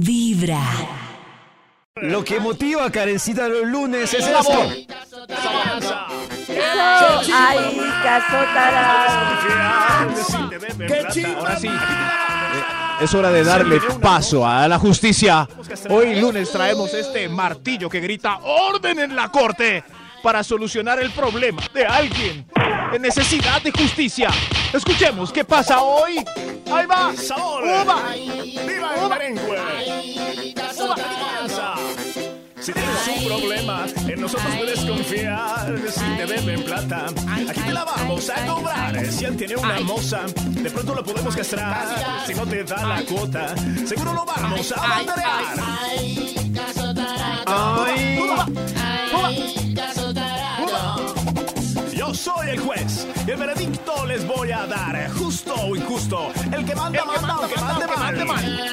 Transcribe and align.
Vibra. 0.00 0.62
Lo 1.96 2.24
que 2.24 2.40
motiva 2.40 2.86
a 2.86 2.90
Karencita 2.90 3.46
los 3.48 3.66
lunes 3.66 4.14
es 4.14 4.26
esto. 4.26 4.72
Eso, 6.48 7.20
ay, 7.34 7.78
caso 8.02 8.36
tarado. 8.54 10.08
¡Qué 10.78 11.04
chimba! 11.12 11.40
Ahora 11.40 11.58
sí. 11.58 11.68
Es 13.02 13.14
hora 13.14 13.30
de 13.30 13.44
darle 13.44 13.80
paso 14.00 14.46
a 14.46 14.66
la 14.66 14.78
justicia. 14.78 15.46
Hoy 15.90 16.18
lunes 16.18 16.50
traemos 16.50 16.94
este 16.94 17.28
martillo 17.28 17.90
que 17.90 18.00
grita 18.00 18.38
orden 18.38 18.98
en 18.98 19.14
la 19.14 19.28
corte 19.28 19.84
para 20.22 20.42
solucionar 20.42 21.00
el 21.00 21.10
problema 21.10 21.62
de 21.74 21.84
alguien 21.84 22.46
en 22.92 23.02
necesidad 23.02 23.60
de 23.60 23.72
justicia. 23.72 24.30
Escuchemos 24.72 25.30
qué 25.32 25.44
pasa 25.44 25.82
hoy. 25.82 26.24
Ahí 26.72 26.86
va. 26.86 27.10
Uva. 27.10 28.14
¡Viva 28.14 28.94
el 28.94 29.08
merengue! 29.08 29.42
Si 32.62 32.72
tienes 32.72 33.08
un 33.18 33.24
problema, 33.26 33.86
en 34.06 34.20
nosotros 34.20 34.54
puedes 34.56 34.78
confiar. 34.84 35.74
Si 35.90 36.00
te 36.16 36.26
deben 36.26 36.62
plata, 36.62 37.06
aquí 37.48 37.60
te 37.60 37.72
la 37.72 37.84
vamos 37.84 38.30
a 38.30 38.46
cobrar. 38.46 39.04
Si 39.06 39.24
él 39.24 39.36
tiene 39.36 39.56
una 39.56 39.80
moza, 39.80 40.20
de 40.48 40.70
pronto 40.70 40.94
lo 40.94 41.02
podemos 41.02 41.34
castrar. 41.34 42.24
Si 42.24 42.34
no 42.34 42.46
te 42.46 42.62
da 42.62 42.84
la 42.84 43.02
cuota, 43.02 43.52
seguro 43.84 44.12
lo 44.12 44.24
vamos 44.24 44.72
a 44.76 44.80
banderear. 44.80 45.56
Yo 51.96 52.14
soy 52.14 52.50
el 52.50 52.60
juez 52.60 53.08
y 53.26 53.30
el 53.32 53.36
veredicto 53.38 54.06
les 54.06 54.24
voy 54.24 54.52
a 54.52 54.66
dar. 54.66 55.10
Justo 55.18 55.54
o 55.54 55.74
injusto, 55.74 56.30
el 56.52 56.64
que 56.64 56.76
manda, 56.76 57.04
manda, 57.04 57.40
o 57.40 57.48
que 57.48 57.60
mande 57.60 58.24
mal. 58.24 58.70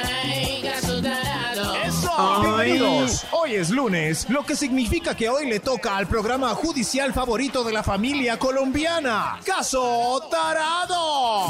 Eso, 1.85 1.98
bienvenidos. 2.41 3.25
Hoy 3.31 3.55
es 3.55 3.69
lunes, 3.69 4.29
lo 4.29 4.45
que 4.45 4.55
significa 4.55 5.15
que 5.15 5.29
hoy 5.29 5.47
le 5.47 5.59
toca 5.59 5.95
al 5.97 6.07
programa 6.07 6.49
judicial 6.49 7.13
favorito 7.13 7.63
de 7.63 7.73
la 7.73 7.83
familia 7.83 8.37
colombiana, 8.37 9.39
Caso 9.45 10.21
Tarado. 10.29 11.47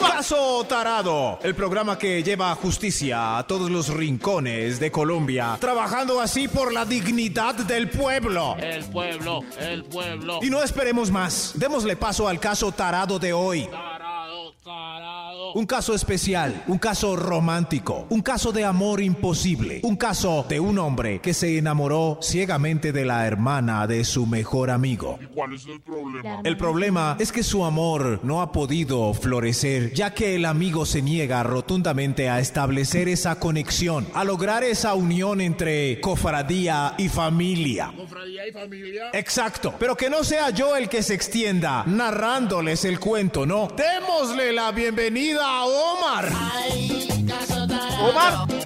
Caso 0.00 0.64
Tarado, 0.68 1.38
el 1.42 1.54
programa 1.54 1.98
que 1.98 2.22
lleva 2.22 2.54
justicia 2.54 3.36
a 3.38 3.46
todos 3.46 3.70
los 3.70 3.88
rincones 3.88 4.78
de 4.80 4.90
Colombia, 4.90 5.56
trabajando 5.60 6.20
así 6.20 6.48
por 6.48 6.72
la 6.72 6.84
dignidad 6.84 7.54
del 7.54 7.90
pueblo. 7.90 8.56
El 8.58 8.84
pueblo, 8.84 9.40
el 9.58 9.84
pueblo. 9.84 10.38
Y 10.42 10.50
no 10.50 10.62
esperemos 10.62 11.10
más, 11.10 11.52
démosle 11.56 11.96
paso 11.96 12.28
al 12.28 12.38
caso 12.40 12.72
Tarado 12.72 13.18
de 13.18 13.32
hoy. 13.32 13.66
Tarado, 13.66 14.54
tarado. 14.64 15.13
Un 15.54 15.66
caso 15.66 15.94
especial, 15.94 16.64
un 16.66 16.78
caso 16.78 17.14
romántico, 17.14 18.08
un 18.10 18.22
caso 18.22 18.50
de 18.50 18.64
amor 18.64 19.00
imposible, 19.00 19.78
un 19.84 19.94
caso 19.94 20.44
de 20.48 20.58
un 20.58 20.80
hombre 20.80 21.20
que 21.20 21.32
se 21.32 21.58
enamoró 21.58 22.18
ciegamente 22.20 22.90
de 22.90 23.04
la 23.04 23.24
hermana 23.24 23.86
de 23.86 24.04
su 24.04 24.26
mejor 24.26 24.68
amigo. 24.68 25.16
¿Cuál 25.32 25.54
es 25.54 25.64
el 25.66 25.80
problema? 25.80 26.40
El 26.42 26.56
problema 26.56 27.16
es 27.20 27.30
que 27.30 27.44
su 27.44 27.64
amor 27.64 28.18
no 28.24 28.42
ha 28.42 28.50
podido 28.50 29.14
florecer, 29.14 29.92
ya 29.94 30.12
que 30.12 30.34
el 30.34 30.44
amigo 30.44 30.86
se 30.86 31.02
niega 31.02 31.44
rotundamente 31.44 32.28
a 32.28 32.40
establecer 32.40 33.08
esa 33.08 33.38
conexión, 33.38 34.08
a 34.12 34.24
lograr 34.24 34.64
esa 34.64 34.94
unión 34.94 35.40
entre 35.40 36.00
cofradía 36.00 36.94
y 36.98 37.08
familia. 37.08 37.92
Cofradía 37.96 38.48
y 38.48 38.50
familia. 38.50 39.10
Exacto, 39.12 39.72
pero 39.78 39.96
que 39.96 40.10
no 40.10 40.24
sea 40.24 40.50
yo 40.50 40.74
el 40.74 40.88
que 40.88 41.04
se 41.04 41.14
extienda 41.14 41.84
narrándoles 41.86 42.84
el 42.84 42.98
cuento, 42.98 43.46
no. 43.46 43.68
Démosle 43.76 44.52
la 44.52 44.72
bienvenida 44.72 45.43
Omar. 45.46 46.24
Omar, 48.00 48.63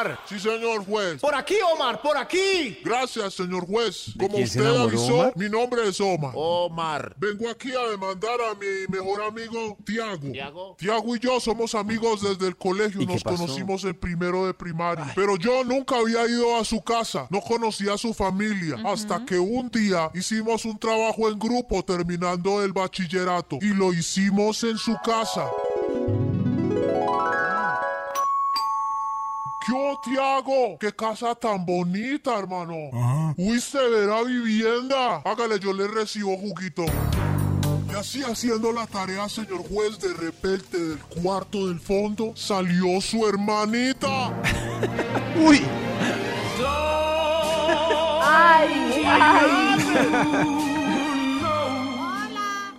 Omar. 0.00 0.18
Sí, 0.28 0.38
señor 0.38 0.84
juez. 0.84 1.20
Por 1.20 1.34
aquí, 1.34 1.54
Omar, 1.74 2.00
por 2.00 2.16
aquí. 2.16 2.78
Gracias, 2.84 3.34
señor 3.34 3.66
juez. 3.66 4.12
Como 4.18 4.36
quién 4.36 4.48
se 4.48 4.58
usted 4.58 4.70
enamoró, 4.70 4.98
avisó, 4.98 5.14
Omar? 5.14 5.32
mi 5.36 5.48
nombre 5.48 5.88
es 5.88 6.00
Omar. 6.00 6.32
Omar. 6.34 7.14
Vengo 7.18 7.48
aquí 7.48 7.72
a 7.74 7.90
demandar 7.90 8.40
a 8.50 8.54
mi 8.54 8.66
mejor 8.88 9.22
amigo, 9.22 9.76
Tiago. 9.84 10.32
¿Tiago? 10.32 10.76
Tiago 10.78 11.16
y 11.16 11.18
yo 11.18 11.40
somos 11.40 11.74
amigos 11.74 12.22
desde 12.22 12.46
el 12.48 12.56
colegio. 12.56 13.02
¿Y 13.02 13.06
qué 13.06 13.12
Nos 13.14 13.22
pasó? 13.22 13.36
conocimos 13.36 13.84
en 13.84 13.94
primero 13.94 14.46
de 14.46 14.54
primaria. 14.54 15.12
Pero 15.14 15.36
yo 15.36 15.64
nunca 15.64 15.96
había 15.96 16.26
ido 16.26 16.56
a 16.56 16.64
su 16.64 16.82
casa. 16.82 17.26
No 17.30 17.40
conocía 17.40 17.94
a 17.94 17.98
su 17.98 18.14
familia. 18.14 18.76
Hasta 18.84 19.24
que 19.24 19.38
un 19.38 19.68
día 19.70 20.10
hicimos 20.14 20.64
un 20.64 20.78
trabajo 20.78 21.28
en 21.28 21.38
grupo 21.38 21.84
terminando 21.84 22.62
el 22.62 22.72
bachillerato. 22.72 23.58
Y 23.60 23.74
lo 23.74 23.92
hicimos 23.92 24.62
en 24.64 24.78
su 24.78 24.96
casa. 25.04 25.48
¿Qué 29.66 29.96
Tiago? 30.04 30.78
¡Qué 30.78 30.92
casa 30.92 31.34
tan 31.34 31.66
bonita, 31.66 32.38
hermano! 32.38 32.74
¡Uy, 33.36 33.60
severa 33.60 34.22
vivienda! 34.22 35.22
Hágale, 35.24 35.60
yo 35.60 35.72
le 35.72 35.86
recibo 35.86 36.36
juguito. 36.38 36.84
Y 37.90 37.94
así 37.94 38.22
haciendo 38.22 38.72
la 38.72 38.86
tarea, 38.86 39.28
señor 39.28 39.68
juez, 39.68 39.98
de 39.98 40.14
repente 40.14 40.78
del 40.78 40.98
cuarto 41.00 41.68
del 41.68 41.80
fondo 41.80 42.32
salió 42.36 43.00
su 43.00 43.26
hermanita. 43.26 44.32
Uy. 45.36 45.60
Ay, 48.22 49.04
ay. 49.06 49.80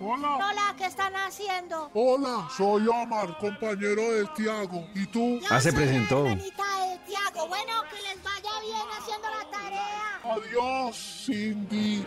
Hola. 0.00 0.36
Hola, 0.36 0.50
¿qué 0.51 0.51
están 0.92 1.14
haciendo? 1.16 1.90
Hola, 1.94 2.48
soy 2.56 2.86
Omar, 2.86 3.36
compañero 3.38 4.02
de 4.12 4.26
Tiago. 4.36 4.86
¿Y 4.94 5.06
tú? 5.06 5.40
Yo 5.40 5.46
Ah, 5.50 5.58
se 5.60 5.72
la 5.72 5.78
presentó. 5.78 6.26
hermanita 6.26 6.64
de 6.86 6.98
Tiago. 7.06 7.48
Bueno, 7.48 7.72
que 7.90 7.96
les 8.08 8.22
vaya 8.22 8.60
bien 8.60 8.86
haciendo 8.98 9.28
la 9.30 9.50
tarea. 9.50 10.20
Adiós, 10.22 11.24
Cindy. 11.26 12.04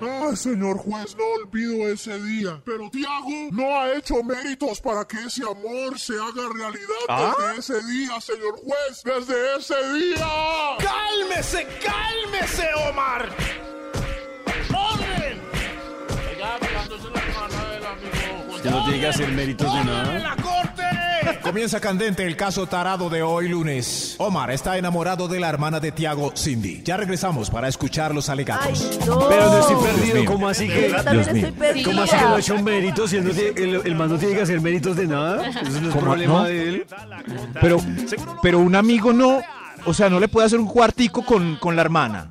Ay, 0.00 0.36
señor 0.36 0.78
juez, 0.78 1.16
no 1.16 1.24
olvido 1.42 1.88
ese 1.88 2.20
día. 2.22 2.62
Pero 2.64 2.88
Tiago 2.88 3.48
no 3.50 3.80
ha 3.80 3.92
hecho 3.94 4.22
méritos 4.22 4.80
para 4.80 5.04
que 5.04 5.16
ese 5.24 5.42
amor 5.42 5.98
se 5.98 6.12
haga 6.14 6.48
realidad 6.54 7.36
desde 7.36 7.58
ese 7.58 7.86
día, 7.88 8.20
señor 8.20 8.60
juez. 8.62 9.02
Desde 9.02 9.56
ese 9.56 9.92
día. 9.94 10.28
¡Cálmese, 10.78 11.66
cálmese, 11.84 12.68
Omar! 12.88 13.28
Méritos 18.98 19.72
de 19.72 19.80
¡Orden 19.80 19.88
en 19.94 20.02
nada. 20.04 20.18
la 20.18 20.36
corte! 20.42 21.38
Comienza 21.40 21.78
candente 21.80 22.26
el 22.26 22.36
caso 22.36 22.66
tarado 22.66 23.08
de 23.08 23.22
hoy 23.22 23.48
lunes. 23.48 24.16
Omar 24.18 24.50
está 24.50 24.76
enamorado 24.76 25.28
de 25.28 25.38
la 25.38 25.48
hermana 25.48 25.78
de 25.78 25.92
Tiago, 25.92 26.32
Cindy. 26.36 26.82
Ya 26.84 26.96
regresamos 26.96 27.48
para 27.48 27.68
escuchar 27.68 28.12
los 28.12 28.28
alegatos. 28.28 28.66
Ay, 28.90 28.98
no. 29.06 29.28
Pero 29.28 29.46
no 29.50 29.58
estoy 29.60 29.76
perdido. 29.76 30.24
¿Cómo 30.24 30.48
así 30.48 30.66
que.? 30.66 30.88
Yo 30.90 30.96
también 30.96 31.14
Dios 31.22 31.32
mío. 31.32 31.46
estoy 31.46 31.58
perdida. 31.60 31.84
¿Cómo 31.84 32.02
así 32.02 32.16
que 32.16 32.22
no 32.22 32.34
ha 32.34 32.38
hecho 32.40 32.58
méritos 32.62 33.12
y 33.12 33.16
él 33.18 33.24
no 33.24 33.30
tiene- 33.30 33.50
el, 33.60 33.82
el 33.86 33.94
man 33.94 34.08
no 34.10 34.18
tiene 34.18 34.34
que 34.34 34.42
hacer 34.42 34.60
méritos 34.60 34.96
de 34.96 35.06
nada? 35.06 35.48
Eso 35.48 35.62
no 35.62 35.68
es 35.88 35.94
¿Cómo 35.94 36.00
problema 36.00 36.32
no? 36.34 36.44
de 36.44 36.68
él. 36.68 36.86
Pero, 37.60 37.78
pero 38.42 38.58
un 38.58 38.74
amigo 38.74 39.12
no, 39.12 39.40
o 39.86 39.94
sea, 39.94 40.10
no 40.10 40.18
le 40.18 40.26
puede 40.28 40.46
hacer 40.48 40.58
un 40.58 40.66
cuartico 40.68 41.24
con, 41.24 41.56
con 41.56 41.76
la 41.76 41.82
hermana. 41.82 42.30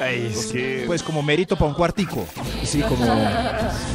Ay, 0.00 0.32
es 0.32 0.46
que. 0.46 0.84
Pues 0.86 1.02
como 1.02 1.22
mérito 1.22 1.56
para 1.56 1.68
un 1.70 1.74
cuartico. 1.74 2.26
Sí, 2.62 2.80
como... 2.82 3.04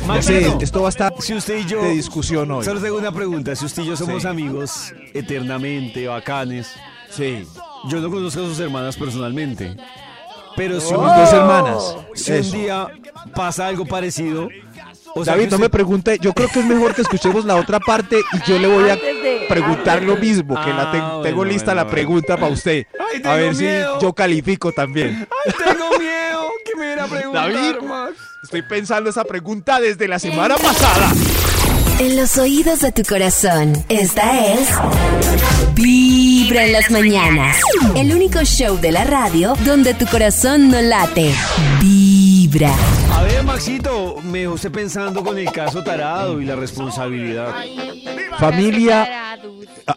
No 0.07 0.21
sé, 0.21 0.53
esto 0.61 0.81
va 0.81 0.87
a 0.87 0.89
estar 0.89 1.13
Si 1.19 1.33
usted 1.33 1.57
y 1.59 1.65
yo. 1.65 1.81
de 1.83 1.91
discusión 1.91 2.49
hoy. 2.51 2.65
Solo 2.65 2.81
tengo 2.81 2.97
una 2.97 3.11
pregunta. 3.11 3.55
Si 3.55 3.65
usted 3.65 3.83
y 3.83 3.87
yo 3.87 3.95
somos 3.97 4.21
Sí. 4.23 4.27
amigos 4.27 4.93
eternamente, 5.13 6.07
bacanes. 6.07 6.73
Sí. 7.09 7.47
Yo 7.89 7.99
no 8.01 8.09
conozco 8.09 8.41
a 8.41 8.45
sus 8.45 8.59
hermanas 8.59 8.95
personalmente. 8.97 9.75
Pero 10.55 10.79
si, 10.79 10.93
un, 10.93 11.05
dos 11.05 11.33
hermanas. 11.33 11.95
si 12.13 12.31
un 12.31 12.51
día 12.51 12.87
pasa 13.35 13.67
algo 13.67 13.85
parecido. 13.85 14.49
O 15.15 15.23
sea, 15.23 15.35
David, 15.35 15.49
no 15.51 15.59
me 15.59 15.69
pregunte, 15.69 16.17
yo 16.19 16.33
creo 16.33 16.47
que 16.49 16.59
es 16.59 16.65
mejor 16.65 16.95
que 16.95 17.03
escuchemos 17.03 17.45
la 17.45 17.55
otra 17.55 17.79
parte 17.79 18.17
y 18.19 18.49
yo 18.49 18.57
le 18.57 18.67
voy 18.67 18.89
a 18.89 18.95
de- 18.95 19.45
preguntar 19.47 20.01
lo 20.01 20.15
mismo, 20.17 20.55
que 20.63 20.71
la 20.73 20.91
te- 20.91 20.97
Ah, 20.97 21.19
tengo 21.21 21.37
bueno, 21.37 21.51
lista 21.51 21.65
bueno, 21.65 21.75
la 21.75 21.83
bueno. 21.83 21.91
pregunta 21.91 22.37
para 22.37 22.51
usted. 22.51 22.87
Ay, 22.99 23.21
A 23.23 23.35
ver 23.35 23.53
miedo. 23.55 23.99
si 23.99 24.05
yo 24.05 24.13
califico 24.13 24.71
también. 24.71 25.27
Ay, 25.45 25.53
tengo 25.57 25.89
miedo 25.99 26.47
que 26.65 26.75
me 26.79 26.85
viera 26.87 27.03
a 27.03 27.07
preguntar, 27.07 27.53
David. 27.53 27.75
Max. 27.87 28.13
Estoy 28.43 28.61
pensando 28.63 29.09
esa 29.09 29.23
pregunta 29.23 29.79
desde 29.79 30.07
la 30.07 30.17
semana 30.19 30.55
pasada. 30.55 31.11
En 31.99 32.15
los 32.17 32.37
oídos 32.39 32.79
de 32.79 32.91
tu 32.91 33.03
corazón, 33.03 33.73
esta 33.87 34.45
es 34.47 34.67
Vibra 35.75 36.65
en 36.65 36.71
las 36.73 36.89
mañanas. 36.91 37.57
El 37.95 38.13
único 38.13 38.43
show 38.43 38.77
de 38.79 38.91
la 38.91 39.03
radio 39.03 39.53
donde 39.63 39.93
tu 39.93 40.05
corazón 40.07 40.69
no 40.69 40.81
late. 40.81 41.33
Vibra. 41.79 42.32
A 43.11 43.23
ver, 43.23 43.43
Maxito, 43.43 44.17
me 44.21 44.47
usted 44.47 44.71
pensando 44.71 45.23
con 45.23 45.37
el 45.37 45.49
caso 45.51 45.81
tarado 45.81 46.41
y 46.41 46.45
la 46.45 46.57
responsabilidad. 46.57 47.53
Familia, 48.37 49.39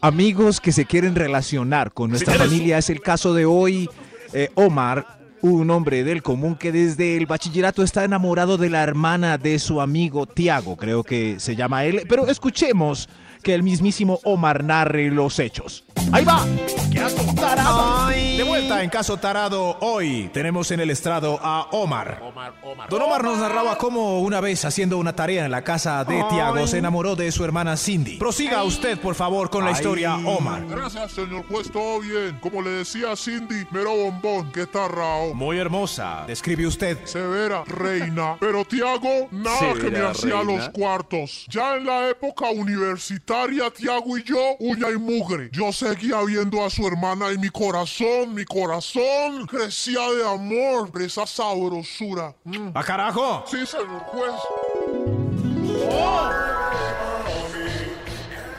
amigos 0.00 0.60
que 0.60 0.70
se 0.70 0.84
quieren 0.84 1.16
relacionar 1.16 1.93
con 1.93 2.10
nuestra 2.10 2.34
familia, 2.34 2.78
es 2.78 2.88
el 2.90 3.00
caso 3.00 3.34
de 3.34 3.46
hoy. 3.46 3.90
Eh, 4.32 4.50
Omar, 4.54 5.19
un 5.43 5.70
hombre 5.70 6.04
del 6.04 6.22
común 6.22 6.54
que 6.54 6.70
desde 6.70 7.16
el 7.16 7.26
bachillerato 7.26 7.82
está 7.82 8.04
enamorado 8.04 8.58
de 8.58 8.70
la 8.70 8.82
hermana 8.82 9.38
de 9.38 9.58
su 9.58 9.81
amigo 9.81 10.26
Tiago, 10.26 10.76
creo 10.76 11.02
que 11.02 11.40
se 11.40 11.56
llama 11.56 11.84
él. 11.84 12.02
Pero 12.08 12.28
escuchemos 12.28 13.08
que 13.42 13.54
el 13.54 13.62
mismísimo 13.62 14.20
Omar 14.25 14.62
narre 14.62 15.10
los 15.10 15.38
hechos. 15.38 15.86
Ahí 16.12 16.25
va. 16.25 16.47
Caso 16.94 17.35
tarado. 17.35 18.06
De 18.08 18.43
vuelta 18.43 18.82
en 18.82 18.91
Caso 18.91 19.17
Tarado, 19.17 19.76
hoy 19.81 20.31
tenemos 20.32 20.70
en 20.70 20.81
el 20.81 20.91
estrado 20.91 21.38
a 21.43 21.69
Omar. 21.73 22.20
Omar, 22.23 22.55
Omar. 22.62 22.88
Don 22.88 23.03
Omar 23.03 23.23
nos 23.23 23.38
narraba 23.38 23.76
cómo 23.76 24.20
una 24.20 24.41
vez 24.41 24.64
haciendo 24.64 24.99
una 24.99 25.14
tarea 25.14 25.44
en 25.44 25.50
la 25.50 25.62
casa 25.62 26.05
de 26.05 26.25
Tiago 26.31 26.67
se 26.67 26.79
enamoró 26.79 27.17
de 27.17 27.31
su 27.32 27.44
hermana 27.44 27.76
Cindy. 27.76 28.17
Prosiga 28.17 28.62
usted, 28.64 28.99
por 28.99 29.14
favor, 29.14 29.50
con 29.50 29.64
la 29.64 29.73
historia, 29.73 30.17
Omar. 30.17 30.64
Gracias, 30.67 31.12
señor 31.12 31.47
juez, 31.49 31.70
todo 31.70 32.00
bien. 32.00 32.38
Como 32.41 32.62
le 32.62 32.70
decía 32.70 33.14
Cindy, 33.17 33.67
mero 33.70 33.94
bombón, 33.97 34.50
que 34.52 34.62
está 34.62 34.88
rao. 34.88 35.35
Muy 35.35 35.59
hermosa. 35.59 36.25
Describe 36.26 36.67
usted. 36.67 36.99
Severa, 37.05 37.64
reina. 37.67 38.37
Pero 38.41 38.64
Tiago, 38.64 39.29
nada 39.31 39.75
que 39.75 39.91
me 39.91 40.00
hacía 40.00 40.43
los 40.43 40.69
cuartos. 40.70 41.47
Ya 41.49 41.76
en 41.76 41.87
la 41.87 42.09
época 42.09 42.50
universitaria, 42.50 43.70
Tiago 43.70 44.17
y 44.17 44.23
yo, 44.23 44.56
uña 44.61 44.91
y 44.91 44.99
mugre. 44.99 45.50
Yo 45.52 45.73
seguía 45.96 46.22
viendo 46.25 46.62
a 46.64 46.69
su 46.69 46.87
hermana 46.87 47.32
y 47.32 47.38
mi 47.38 47.48
corazón, 47.48 48.34
mi 48.34 48.44
corazón 48.44 49.46
crecía 49.46 50.00
de 50.10 50.28
amor 50.28 50.90
por 50.90 51.02
esa 51.02 51.26
sabrosura. 51.26 52.34
Mm. 52.44 52.70
¡A 52.75 52.84
carajo! 52.84 53.44
Sí, 53.46 53.64
señor 53.66 54.00
juez. 54.00 54.34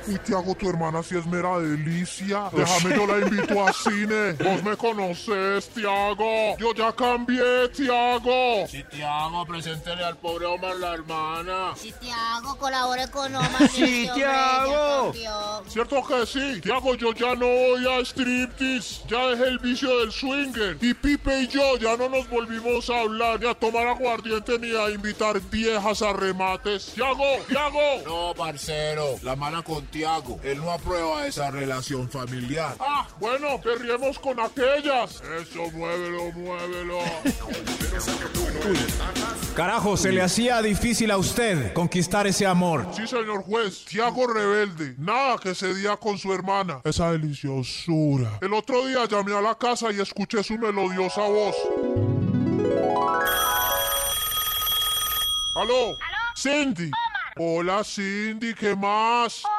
Y 0.08 0.18
Tiago, 0.20 0.56
tu 0.56 0.70
hermana 0.70 1.04
sí 1.04 1.18
es 1.18 1.26
mera 1.26 1.60
delicia. 1.60 2.50
Déjame, 2.54 2.96
yo 2.96 3.08
la 3.08 3.20
invito 3.20 3.68
a 3.68 3.74
cine. 3.74 4.34
Vos 4.34 4.64
me 4.64 4.78
conoces, 4.78 5.68
Tiago. 5.70 6.58
Yo 6.58 6.74
ya 6.74 6.94
cambié, 6.94 7.68
Tiago. 7.76 8.66
Si 8.70 8.84
Tiago, 8.86 9.46
preséntele 9.46 10.06
al 10.06 10.16
pobre 10.18 10.46
Omar 10.46 10.78
la 10.78 10.94
hermana. 10.94 11.74
Si 11.76 11.92
te 11.92 12.10
hago, 12.10 12.58
colabore 12.58 13.10
con 13.12 13.36
Omar. 13.36 13.70
Sí, 13.78 14.10
Tiago. 14.14 15.14
¿Cierto 15.68 16.02
que 16.08 16.26
sí? 16.26 16.62
Tiago, 16.62 16.96
yo 16.96 17.14
ya 17.14 17.36
no 17.36 17.46
voy 17.46 17.86
a 17.88 18.00
striptease. 18.06 19.02
Ya 19.08 19.28
dejé 19.28 19.44
el 19.44 19.60
vicio 19.60 20.00
del 20.00 20.12
swinger. 20.12 20.78
Y 20.82 20.94
Pipe 20.94 21.42
y 21.42 21.48
yo 21.48 21.78
ya 21.78 21.98
no 21.98 22.08
nos 22.10 22.30
volvimos 22.30 22.90
a 22.90 23.02
hablar, 23.02 23.40
ni 23.40 23.48
a 23.48 23.54
tomar 23.54 23.88
aguardiente, 23.88 24.58
ni 24.58 24.76
a 24.76 24.90
invitar 24.90 25.40
viejas 25.52 26.02
a 26.02 26.14
remates. 26.14 26.94
Tiago, 26.96 27.26
Tiago. 27.48 27.80
No, 28.06 28.34
parcero. 28.34 29.16
La 29.22 29.36
mala 29.36 29.62
con 29.62 29.86
Tiago. 29.98 30.40
Él 30.44 30.60
no 30.60 30.72
aprueba 30.72 31.26
esa 31.26 31.50
relación 31.50 32.08
familiar. 32.08 32.76
Ah, 32.80 33.08
bueno, 33.20 33.60
perriemos 33.60 34.20
con 34.20 34.40
aquellas. 34.40 35.24
Eso, 35.42 35.72
muévelo, 35.72 36.32
muévelo. 36.34 37.00
Carajo, 39.56 39.98
se 39.98 40.12
le 40.12 40.22
hacía 40.22 40.62
difícil 40.62 41.10
a 41.10 41.18
usted 41.18 41.74
conquistar 41.74 42.28
ese 42.28 42.46
amor. 42.46 42.88
Sí, 42.94 43.08
señor 43.08 43.42
juez. 43.42 43.86
Tiago 43.86 44.28
rebelde. 44.28 44.94
Nada 45.00 45.40
que 45.40 45.56
cedía 45.56 45.98
con 45.98 46.20
su 46.20 46.32
hermana. 46.32 46.80
Esa 46.84 47.12
deliciosura. 47.12 48.38
El 48.42 48.54
otro 48.54 48.86
día 48.86 49.06
llamé 49.06 49.36
a 49.36 49.42
la 49.42 49.56
casa 49.56 49.92
y 49.92 50.00
escuché 50.00 50.44
su 50.44 50.60
melodiosa 50.60 51.22
voz. 51.22 51.56
¿Aló? 55.56 55.88
¿Aló? 55.88 55.98
Cindy. 56.36 56.92
Hola, 57.36 57.84
Cindy. 57.84 58.54
¿Qué 58.54 58.76
más? 58.76 59.42
Omar, 59.42 59.48
¿cómo 59.48 59.48
te 59.48 59.57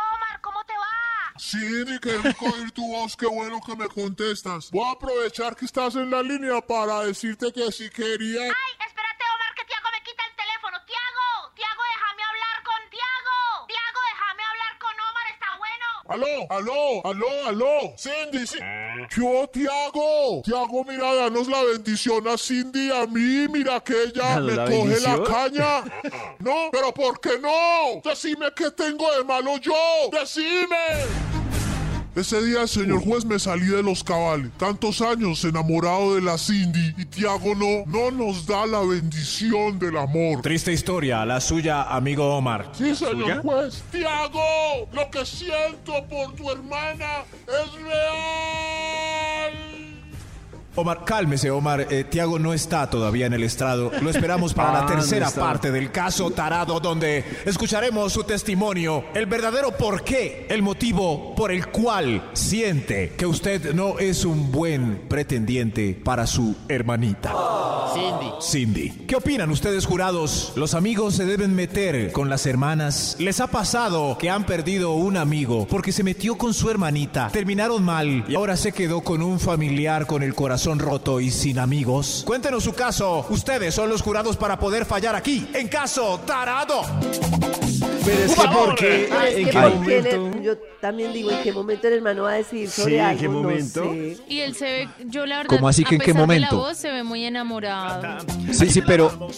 Cindy, 1.38 1.98
qué 2.00 2.18
rico 2.18 2.46
oír 2.46 2.70
tu 2.72 2.86
voz, 2.86 3.16
qué 3.16 3.26
bueno 3.26 3.60
que 3.64 3.76
me 3.76 3.88
contestas. 3.88 4.70
Voy 4.70 4.86
a 4.88 4.92
aprovechar 4.92 5.54
que 5.56 5.64
estás 5.64 5.94
en 5.94 6.10
la 6.10 6.22
línea 6.22 6.60
para 6.60 7.00
decirte 7.04 7.52
que 7.52 7.70
si 7.72 7.88
quería... 7.90 8.42
Ay, 8.42 8.72
espérate, 8.86 9.24
Omar, 9.34 9.54
que 9.54 9.64
Tiago 9.64 9.88
me 9.92 10.02
quita 10.02 10.22
el 10.26 10.36
teléfono. 10.36 10.76
Tiago, 10.86 11.54
Tiago, 11.54 11.82
déjame 11.94 12.22
hablar 12.22 12.64
con 12.64 12.90
Tiago. 12.90 13.66
Tiago, 13.68 14.00
déjame 14.12 14.42
hablar 14.42 14.78
con 14.78 14.94
Omar, 15.10 15.26
¿está 15.32 15.56
bueno? 15.58 15.86
Aló, 16.08 16.46
aló, 16.50 17.06
aló, 17.06 17.46
aló. 17.46 17.94
Cindy, 17.96 18.46
sí. 18.46 18.58
Yo, 19.16 19.48
Tiago. 19.48 20.42
Tiago, 20.42 20.84
mira, 20.84 21.14
danos 21.14 21.46
la 21.48 21.62
bendición 21.62 22.26
a 22.28 22.36
Cindy 22.36 22.88
y 22.88 22.90
a 22.90 23.06
mí. 23.06 23.46
Mira 23.48 23.80
que 23.80 24.04
ella 24.04 24.40
¿Danos 24.40 24.50
me 24.50 24.56
la 24.56 24.64
coge 24.64 25.00
la 25.00 25.22
caña. 25.22 25.84
No, 26.38 26.70
pero 26.70 26.94
¿por 26.94 27.20
qué 27.20 27.38
no? 27.38 28.00
Decime 28.08 28.46
qué 28.54 28.70
tengo 28.70 29.10
de 29.16 29.24
malo 29.24 29.56
yo. 29.58 29.74
Decime. 30.12 31.27
Ese 32.18 32.42
día, 32.42 32.66
señor 32.66 33.00
juez, 33.04 33.24
me 33.24 33.38
salí 33.38 33.66
de 33.66 33.80
los 33.80 34.02
cabales. 34.02 34.50
Tantos 34.58 35.00
años 35.02 35.44
enamorado 35.44 36.16
de 36.16 36.20
la 36.20 36.36
Cindy 36.36 36.92
y 36.98 37.04
Tiago 37.04 37.54
no, 37.54 37.84
no 37.86 38.10
nos 38.10 38.44
da 38.44 38.66
la 38.66 38.80
bendición 38.80 39.78
del 39.78 39.96
amor. 39.96 40.42
Triste 40.42 40.72
historia, 40.72 41.24
la 41.24 41.40
suya, 41.40 41.82
amigo 41.84 42.26
Omar. 42.36 42.72
Sí, 42.72 42.92
señor 42.96 43.20
¿Suya? 43.22 43.40
juez. 43.40 43.82
Tiago, 43.92 44.88
lo 44.92 45.08
que 45.12 45.24
siento 45.24 45.92
por 46.10 46.34
tu 46.34 46.50
hermana 46.50 47.22
es 47.46 47.72
real. 47.82 48.77
Omar, 50.78 51.04
cálmese, 51.04 51.50
Omar. 51.50 51.88
Eh, 51.90 52.04
Tiago 52.04 52.38
no 52.38 52.54
está 52.54 52.88
todavía 52.88 53.26
en 53.26 53.32
el 53.32 53.42
estrado. 53.42 53.90
Lo 54.00 54.10
esperamos 54.10 54.54
para 54.54 54.68
Ah, 54.68 54.72
la 54.72 54.80
no 54.82 54.86
tercera 54.86 55.30
parte 55.30 55.72
del 55.72 55.90
caso 55.90 56.30
Tarado, 56.30 56.78
donde 56.78 57.24
escucharemos 57.46 58.12
su 58.12 58.24
testimonio, 58.24 59.04
el 59.14 59.24
verdadero 59.24 59.72
por 59.72 60.04
qué, 60.04 60.46
el 60.50 60.60
motivo 60.62 61.34
por 61.34 61.50
el 61.50 61.68
cual 61.68 62.30
siente 62.34 63.14
que 63.16 63.24
usted 63.24 63.72
no 63.72 63.98
es 63.98 64.26
un 64.26 64.52
buen 64.52 65.08
pretendiente 65.08 65.98
para 66.04 66.26
su 66.26 66.54
hermanita. 66.68 67.32
Cindy. 67.94 68.32
Cindy. 68.42 69.06
¿Qué 69.06 69.16
opinan 69.16 69.50
ustedes, 69.50 69.86
jurados? 69.86 70.52
¿Los 70.54 70.74
amigos 70.74 71.14
se 71.14 71.24
deben 71.24 71.54
meter 71.54 72.12
con 72.12 72.28
las 72.28 72.44
hermanas? 72.44 73.16
¿Les 73.18 73.40
ha 73.40 73.46
pasado 73.46 74.18
que 74.18 74.28
han 74.28 74.44
perdido 74.44 74.92
un 74.92 75.16
amigo 75.16 75.66
porque 75.66 75.92
se 75.92 76.04
metió 76.04 76.36
con 76.36 76.52
su 76.52 76.68
hermanita? 76.68 77.30
Terminaron 77.32 77.82
mal 77.82 78.26
y 78.28 78.34
ahora 78.34 78.58
se 78.58 78.72
quedó 78.72 79.00
con 79.00 79.22
un 79.22 79.40
familiar 79.40 80.06
con 80.06 80.22
el 80.22 80.34
corazón 80.34 80.67
roto 80.76 81.20
y 81.20 81.30
sin 81.30 81.58
amigos. 81.58 82.22
Cuéntenos 82.26 82.64
su 82.64 82.72
caso. 82.72 83.24
Ustedes 83.30 83.74
son 83.74 83.88
los 83.88 84.02
jurados 84.02 84.36
para 84.36 84.58
poder 84.58 84.84
fallar 84.84 85.14
aquí. 85.14 85.46
En 85.54 85.68
caso 85.68 86.20
tarado. 86.26 86.82
Pero 88.04 88.24
es 88.24 88.34
que 88.34 88.48
¿por 88.48 88.74
qué? 88.74 89.08
Ah, 89.12 89.28
es 89.28 89.36
¿En 89.36 89.44
que 89.44 89.50
qué 89.50 89.58
porque 89.58 89.98
en 89.98 90.06
el- 90.06 90.18
momento? 90.20 90.42
yo 90.42 90.58
también 90.80 91.12
digo, 91.12 91.30
¿en 91.30 91.42
qué 91.42 91.52
momento 91.52 91.88
el 91.88 91.94
hermano 91.94 92.22
va 92.22 92.30
a 92.30 92.34
decir 92.34 92.68
sobre 92.70 92.92
Sí, 92.94 92.98
¿en 92.98 93.18
qué 93.18 93.24
No 93.28 93.32
momento? 93.42 93.82
sé. 93.84 94.16
Y 94.28 94.40
él 94.40 94.54
se 94.54 94.64
ve, 94.64 94.88
yo 95.06 95.26
la 95.26 95.38
verdad, 95.38 95.50
¿Cómo 95.56 95.68
así 95.68 95.84
que 95.84 95.94
a 95.94 95.96
en 95.96 96.00
qué 96.00 96.06
pesar 96.06 96.20
de 96.22 96.26
momento? 96.26 96.56
la 96.56 96.62
voz, 96.68 96.76
se 96.78 96.90
ve 96.90 97.02
muy 97.02 97.24
enamorado. 97.24 98.24
Sí, 98.50 98.70
sí, 98.70 98.80
pero, 98.82 99.28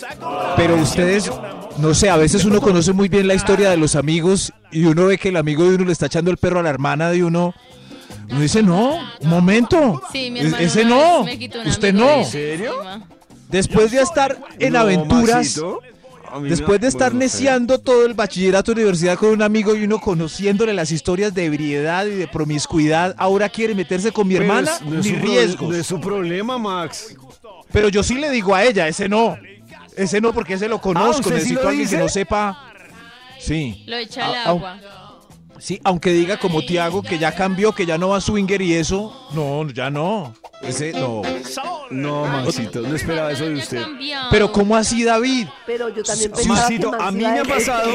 pero 0.56 0.76
ustedes, 0.76 1.30
no 1.78 1.94
sé, 1.94 2.10
a 2.10 2.16
veces 2.16 2.44
uno 2.44 2.60
conoce 2.60 2.92
muy 2.92 3.08
bien 3.08 3.26
la 3.26 3.34
historia 3.34 3.70
de 3.70 3.76
los 3.76 3.96
amigos 3.96 4.52
y 4.70 4.84
uno 4.84 5.06
ve 5.06 5.18
que 5.18 5.30
el 5.30 5.36
amigo 5.36 5.64
de 5.68 5.74
uno 5.74 5.86
le 5.86 5.92
está 5.92 6.06
echando 6.06 6.30
el 6.30 6.36
perro 6.36 6.60
a 6.60 6.62
la 6.62 6.70
hermana 6.70 7.10
de 7.10 7.24
uno. 7.24 7.54
Uno 8.30 8.40
dice, 8.40 8.62
no, 8.62 8.98
un 9.20 9.28
momento. 9.28 10.02
Sí, 10.12 10.30
mi 10.30 10.40
es- 10.40 10.46
hermano 10.46 10.64
ese 10.64 10.84
no. 10.84 11.24
me 11.24 11.38
quitó 11.38 11.60
Usted 11.62 11.92
no. 11.94 12.22
Después 13.48 13.90
de 13.90 14.00
estar 14.02 14.38
en 14.58 14.72
No, 14.74 14.78
aventuras, 14.80 15.36
Maxito, 15.36 15.80
después 16.42 16.80
de 16.80 16.86
estar 16.86 17.10
bueno, 17.10 17.24
neciando 17.24 17.78
todo 17.80 18.06
el 18.06 18.14
bachillerato 18.14 18.70
de 18.72 18.82
universidad 18.82 19.18
con 19.18 19.30
un 19.30 19.42
amigo 19.42 19.74
y 19.74 19.82
uno 19.82 19.98
conociéndole 20.00 20.72
las 20.72 20.92
historias 20.92 21.34
de 21.34 21.46
ebriedad 21.46 22.06
y 22.06 22.10
de 22.14 22.28
promiscuidad, 22.28 23.14
ahora 23.18 23.48
quiere 23.48 23.74
meterse 23.74 24.12
con 24.12 24.28
mi 24.28 24.34
Pero 24.34 24.44
hermana, 24.44 24.70
es- 24.72 24.82
no 24.82 24.98
es 25.00 25.04
ni 25.06 25.10
su 25.12 25.16
pro- 25.16 25.24
riesgos. 25.30 25.68
No 25.70 25.74
es 25.74 25.86
su 25.86 26.00
problema, 26.00 26.58
Max. 26.58 27.16
Pero 27.72 27.88
yo 27.88 28.02
sí 28.04 28.14
le 28.14 28.30
digo 28.30 28.54
a 28.54 28.62
ella, 28.64 28.86
ese 28.86 29.08
no. 29.08 29.36
Ese 29.96 30.20
no, 30.20 30.32
porque 30.32 30.54
ese 30.54 30.68
lo 30.68 30.80
conozco. 30.80 31.18
¿usted 31.22 31.30
sí 31.30 31.50
Necesito 31.54 31.62
lo 31.62 31.66
a 31.66 31.70
alguien 31.70 31.88
que 31.88 31.96
no 31.98 32.08
sepa. 32.08 32.72
Sí. 33.40 33.82
Lo 33.86 33.96
echa 33.96 34.26
al 34.26 34.34
Ah, 34.34 34.44
agua. 34.46 34.80
Sí, 35.60 35.80
aunque 35.84 36.10
diga 36.12 36.38
como 36.38 36.62
Tiago 36.64 37.02
que 37.02 37.18
ya 37.18 37.32
cambió, 37.34 37.72
que 37.72 37.86
ya 37.86 37.98
no 37.98 38.08
va 38.08 38.16
a 38.16 38.20
swinger 38.20 38.60
y 38.62 38.74
eso. 38.74 39.28
No, 39.34 39.68
ya 39.70 39.90
no. 39.90 40.34
Ese 40.62 40.92
no. 40.92 41.22
No, 41.90 42.26
Maxito, 42.26 42.80
no 42.82 42.94
esperaba 42.94 43.32
eso 43.32 43.44
de 43.46 43.54
usted. 43.54 43.82
Pero 44.30 44.52
¿cómo 44.52 44.76
así, 44.76 45.04
David? 45.04 45.46
Pero 45.66 45.88
yo 45.88 46.02
también 46.02 46.30
pensaba 46.32 46.54
Maxito, 46.60 46.90
que 46.90 46.96
a 47.02 47.10
mí 47.10 47.18
me 47.24 47.38
ha 47.40 47.44
pasado, 47.44 47.90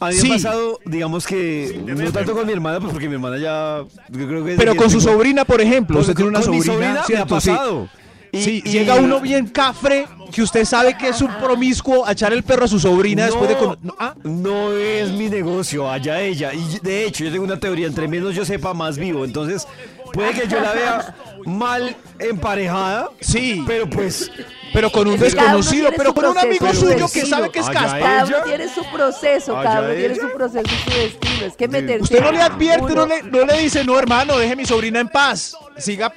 a 0.00 0.08
mí 0.08 0.14
me 0.14 0.20
Sí. 0.20 0.30
ha 0.30 0.34
pasado, 0.34 0.80
digamos 0.84 1.26
que 1.26 1.80
no 1.86 2.12
tanto 2.12 2.34
con 2.34 2.46
mi 2.46 2.52
hermana, 2.52 2.80
pues 2.80 2.92
porque 2.92 3.08
mi 3.08 3.14
hermana 3.14 3.38
ya, 3.38 3.84
yo 4.08 4.26
creo 4.28 4.44
que 4.44 4.54
Pero 4.56 4.74
con 4.76 4.90
su 4.90 5.00
sobrina, 5.00 5.44
por 5.44 5.60
ejemplo. 5.60 6.00
Usted 6.00 6.14
tiene 6.14 6.30
una 6.30 6.40
con 6.40 6.50
mi 6.50 6.62
sobrina, 6.62 7.02
me 7.08 7.16
ha 7.18 7.26
pasado. 7.26 7.88
Y- 8.32 8.42
Sí, 8.42 8.62
y- 8.64 8.70
llega 8.70 8.94
uno 8.96 9.20
bien 9.20 9.46
cafre, 9.46 10.06
que 10.32 10.42
usted 10.42 10.64
sabe 10.64 10.96
que 10.96 11.08
es 11.08 11.20
un 11.20 11.32
promiscuo 11.38 12.06
a 12.06 12.12
echar 12.12 12.32
el 12.32 12.42
perro 12.42 12.64
a 12.64 12.68
su 12.68 12.80
sobrina 12.80 13.26
después 13.26 13.48
de... 13.48 13.56
no, 13.82 13.94
ah, 13.98 14.14
No 14.24 14.72
es 14.72 15.10
mi 15.10 15.28
negocio, 15.28 15.88
allá 15.88 16.20
ella. 16.20 16.52
Y 16.52 16.78
de 16.80 17.04
hecho, 17.04 17.24
yo 17.24 17.30
tengo 17.30 17.44
una 17.44 17.60
teoría, 17.60 17.86
entre 17.86 18.08
menos 18.08 18.34
yo 18.34 18.44
sepa, 18.44 18.74
más 18.74 18.96
vivo. 18.96 19.24
Entonces, 19.24 19.68
puede 20.12 20.32
que 20.32 20.48
yo 20.48 20.58
la 20.60 20.72
vea 20.72 21.14
mal 21.44 21.94
emparejada. 22.18 23.10
Sí. 23.20 23.62
Pero 23.66 23.88
pues, 23.88 24.30
Pero 24.72 24.90
con 24.90 25.06
un 25.06 25.18
desconocido, 25.18 25.90
pero 25.96 26.14
con 26.14 26.24
un 26.24 26.38
amigo 26.38 26.66
su 26.72 26.86
suyo 26.86 27.06
que 27.12 27.26
sabe 27.26 27.50
que 27.50 27.58
es 27.58 27.68
caspa. 27.68 27.98
Cada 27.98 28.24
uno 28.24 28.36
tiene 28.44 28.68
su 28.68 28.84
proceso, 28.90 29.54
cada 29.62 29.82
uno 29.82 29.94
tiene 29.94 30.14
su 30.14 30.32
proceso 30.32 30.64
y 30.64 30.90
su 30.90 30.98
destino. 30.98 31.46
Es 31.46 31.56
que 31.56 31.68
meterse. 31.68 32.04
Usted 32.04 32.22
no 32.22 32.32
le 32.32 32.40
advierte, 32.40 32.94
no 32.94 33.06
le, 33.06 33.22
no 33.22 33.44
le 33.44 33.58
dice, 33.58 33.84
no 33.84 33.98
hermano, 33.98 34.38
deje 34.38 34.56
mi 34.56 34.64
sobrina 34.64 35.00
en 35.00 35.08
paz. 35.08 35.54
Siga 35.76 36.12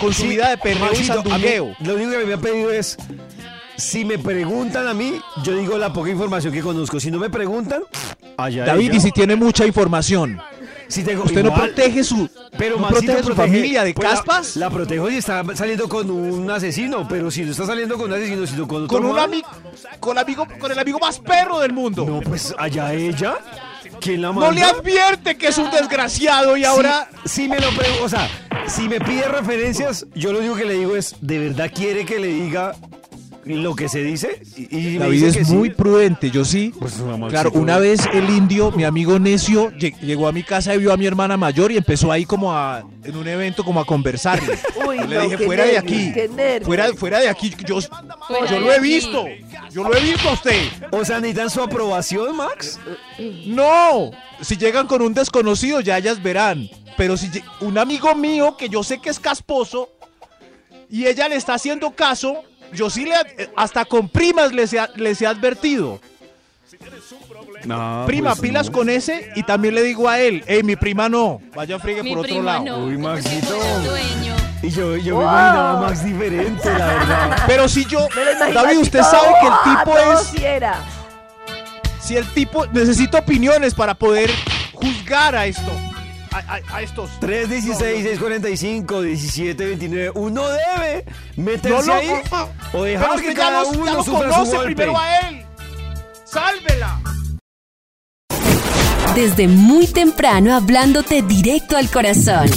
con 0.00 0.12
su 0.12 0.22
Sí, 0.22 0.28
vida 0.28 0.50
de 0.50 0.58
perreo 0.58 0.92
y 0.92 1.04
sandungueo. 1.04 1.74
Lo 1.80 1.94
único 1.94 2.10
que 2.10 2.26
me 2.26 2.34
ha 2.34 2.38
pedido 2.38 2.70
es, 2.70 2.96
si 3.80 4.04
me 4.04 4.18
preguntan 4.18 4.86
a 4.86 4.94
mí, 4.94 5.20
yo 5.42 5.54
digo 5.56 5.76
la 5.78 5.92
poca 5.92 6.10
información 6.10 6.52
que 6.52 6.60
conozco. 6.62 7.00
Si 7.00 7.10
no 7.10 7.18
me 7.18 7.30
preguntan, 7.30 7.82
allá 8.36 8.64
David, 8.64 8.90
ella. 8.90 8.96
y 8.96 9.00
si 9.00 9.10
tiene 9.12 9.36
mucha 9.36 9.66
información, 9.66 10.40
Si 10.88 11.02
tengo- 11.04 11.22
usted 11.24 11.42
no 11.44 11.54
protege 11.54 12.02
su, 12.04 12.28
Pero 12.58 12.78
no 12.78 12.88
protege 12.88 13.22
su 13.22 13.34
familia 13.34 13.84
de 13.84 13.94
pues 13.94 14.08
caspas. 14.08 14.56
La, 14.56 14.70
protejo 14.70 15.08
si 15.08 15.16
está 15.18 15.44
saliendo 15.54 15.88
con 15.88 16.10
un 16.10 16.50
asesino, 16.50 17.06
pero 17.08 17.30
si 17.30 17.42
no 17.42 17.52
está 17.52 17.64
saliendo 17.66 17.96
con 17.96 18.10
un 18.10 18.16
asesino, 18.16 18.46
sino 18.46 18.66
con 18.66 18.84
otro 18.84 18.98
con 18.98 19.06
un 19.06 19.18
amigo, 19.18 19.48
con 20.00 20.18
amigo, 20.18 20.46
con 20.58 20.72
el 20.72 20.78
amigo 20.78 20.98
más 20.98 21.18
perro 21.20 21.60
del 21.60 21.72
mundo. 21.72 22.04
No, 22.04 22.20
pues 22.20 22.54
allá 22.58 22.92
ella. 22.92 23.38
¿Quién 24.00 24.22
la 24.22 24.28
No 24.28 24.34
manda? 24.34 24.50
le 24.52 24.62
advierte 24.62 25.36
que 25.36 25.48
es 25.48 25.58
un 25.58 25.70
desgraciado 25.70 26.56
y 26.56 26.64
ahora 26.64 27.08
Si, 27.24 27.48
me 27.48 27.60
lo 27.60 27.68
pregunto, 27.70 28.04
o 28.04 28.08
sea, 28.08 28.28
si 28.66 28.88
me 28.88 28.98
pide 29.00 29.28
referencias, 29.28 30.06
yo 30.14 30.32
lo 30.32 30.38
único 30.38 30.54
que 30.56 30.64
le 30.64 30.74
digo 30.74 30.96
es, 30.96 31.16
¿de 31.20 31.38
verdad 31.38 31.70
quiere 31.74 32.04
que 32.06 32.18
le 32.18 32.28
diga 32.28 32.74
lo 33.44 33.74
que 33.74 33.88
se 33.88 34.02
dice? 34.02 34.42
Y, 34.56 34.76
y 34.76 34.98
David 34.98 35.12
dice 35.14 35.28
es 35.28 35.36
que 35.38 35.44
sí. 35.46 35.54
muy 35.54 35.70
prudente, 35.70 36.30
yo 36.30 36.44
sí. 36.44 36.72
Pues, 36.78 36.98
no. 36.98 37.28
Claro, 37.28 37.50
una 37.54 37.78
vez 37.78 38.00
el 38.12 38.28
indio, 38.30 38.70
mi 38.72 38.84
amigo 38.84 39.18
necio, 39.18 39.70
lle- 39.72 39.98
llegó 40.00 40.28
a 40.28 40.32
mi 40.32 40.42
casa 40.42 40.74
y 40.74 40.78
vio 40.78 40.92
a 40.92 40.96
mi 40.96 41.06
hermana 41.06 41.36
mayor 41.36 41.72
y 41.72 41.76
empezó 41.78 42.12
ahí 42.12 42.24
como 42.26 42.52
a, 42.52 42.84
en 43.04 43.16
un 43.16 43.26
evento 43.26 43.64
como 43.64 43.80
a 43.80 43.84
conversarle. 43.86 44.58
Uy, 44.86 44.98
Yo 44.98 45.06
le 45.06 45.16
no, 45.16 45.22
dije, 45.22 45.38
fuera 45.38 45.64
de 45.64 45.78
aquí, 45.78 46.12
fuera, 46.62 46.92
fuera 46.94 47.18
de 47.20 47.28
aquí, 47.28 47.54
yo, 47.66 47.80
Fuera 47.80 48.46
yo 48.50 48.60
lo 48.60 48.70
he 48.72 48.76
aquí. 48.76 48.82
visto, 48.82 49.24
yo 49.70 49.84
lo 49.88 49.96
he 49.96 50.00
visto 50.02 50.28
a 50.28 50.32
usted. 50.34 50.62
O 50.90 51.04
sea, 51.04 51.18
necesitan 51.20 51.48
su 51.50 51.62
aprobación, 51.62 52.36
Max. 52.36 52.78
No, 53.46 54.10
si 54.40 54.56
llegan 54.56 54.86
con 54.86 55.02
un 55.02 55.14
desconocido 55.14 55.80
ya 55.80 55.96
ellas 55.98 56.22
verán, 56.22 56.68
pero 56.96 57.16
si 57.16 57.30
un 57.60 57.78
amigo 57.78 58.14
mío 58.14 58.56
que 58.58 58.68
yo 58.68 58.82
sé 58.82 59.00
que 59.00 59.08
es 59.10 59.18
casposo 59.18 59.88
y 60.90 61.06
ella 61.06 61.28
le 61.28 61.36
está 61.36 61.54
haciendo 61.54 61.90
caso, 61.92 62.42
yo 62.72 62.90
sí 62.90 63.04
le, 63.04 63.14
ad- 63.14 63.26
hasta 63.56 63.84
con 63.84 64.08
primas 64.08 64.52
les 64.52 64.72
he, 64.72 64.80
les 64.96 65.20
he 65.22 65.26
advertido. 65.26 66.00
No, 67.64 68.04
Prima, 68.06 68.30
pues, 68.30 68.40
pilas 68.40 68.66
no. 68.66 68.72
con 68.72 68.88
ese 68.88 69.30
y 69.36 69.42
también 69.42 69.74
le 69.74 69.82
digo 69.82 70.08
a 70.08 70.18
él, 70.18 70.42
hey, 70.46 70.62
mi 70.62 70.76
prima 70.76 71.08
no, 71.10 71.40
vaya 71.54 71.78
friegue 71.78 72.02
Mi 72.02 72.14
por 72.14 72.24
otro 72.24 72.42
lado. 72.42 72.64
no. 72.64 72.78
Uy, 72.86 72.96
Maxito. 72.96 73.54
Y 74.62 74.70
yo, 74.70 74.96
yo 74.96 75.16
me 75.18 75.24
Wow. 75.24 75.30
imaginaba 75.32 75.70
a 75.78 75.80
Max 75.82 76.04
diferente, 76.04 76.70
la 76.78 76.86
verdad. 76.86 77.42
Pero 77.46 77.68
si 77.68 77.84
yo, 77.84 78.08
Me 78.14 78.52
David, 78.52 78.78
usted 78.78 79.00
todo, 79.00 79.10
sabe 79.10 79.28
que 79.40 79.46
el 79.46 79.52
¡ah, 79.52 79.82
tipo 79.84 79.98
es, 79.98 80.28
fiera! 80.30 80.84
si 82.00 82.16
el 82.16 82.26
tipo, 82.32 82.66
necesita 82.66 83.18
opiniones 83.18 83.74
para 83.74 83.94
poder 83.94 84.30
juzgar 84.72 85.34
a 85.34 85.46
esto, 85.46 85.70
a, 86.32 86.38
a- 86.38 86.76
a 86.76 86.82
estos. 86.82 87.10
316, 87.20 88.02
645, 88.02 89.02
17, 89.02 89.64
29. 89.66 90.10
Uno 90.14 90.42
debe 90.48 91.04
meterse 91.36 91.78
No 91.78 91.82
lo- 91.86 91.92
ahí 91.94 92.10
o 92.10 92.48
Pero 92.72 92.84
dejar 92.84 93.20
que 93.20 93.28
ya 93.28 93.34
cada 93.34 93.64
uno 93.64 94.02
sufra 94.04 94.04
su 94.04 94.12
conoce 94.12 94.56
golpe. 94.56 94.74
primero 94.74 94.98
a 94.98 95.18
él. 95.28 95.44
¡Sálvela! 96.24 97.00
Desde 99.14 99.48
muy 99.48 99.86
temprano 99.88 100.54
hablándote 100.54 101.22
directo 101.22 101.76
al 101.76 101.90
corazón. 101.90 102.48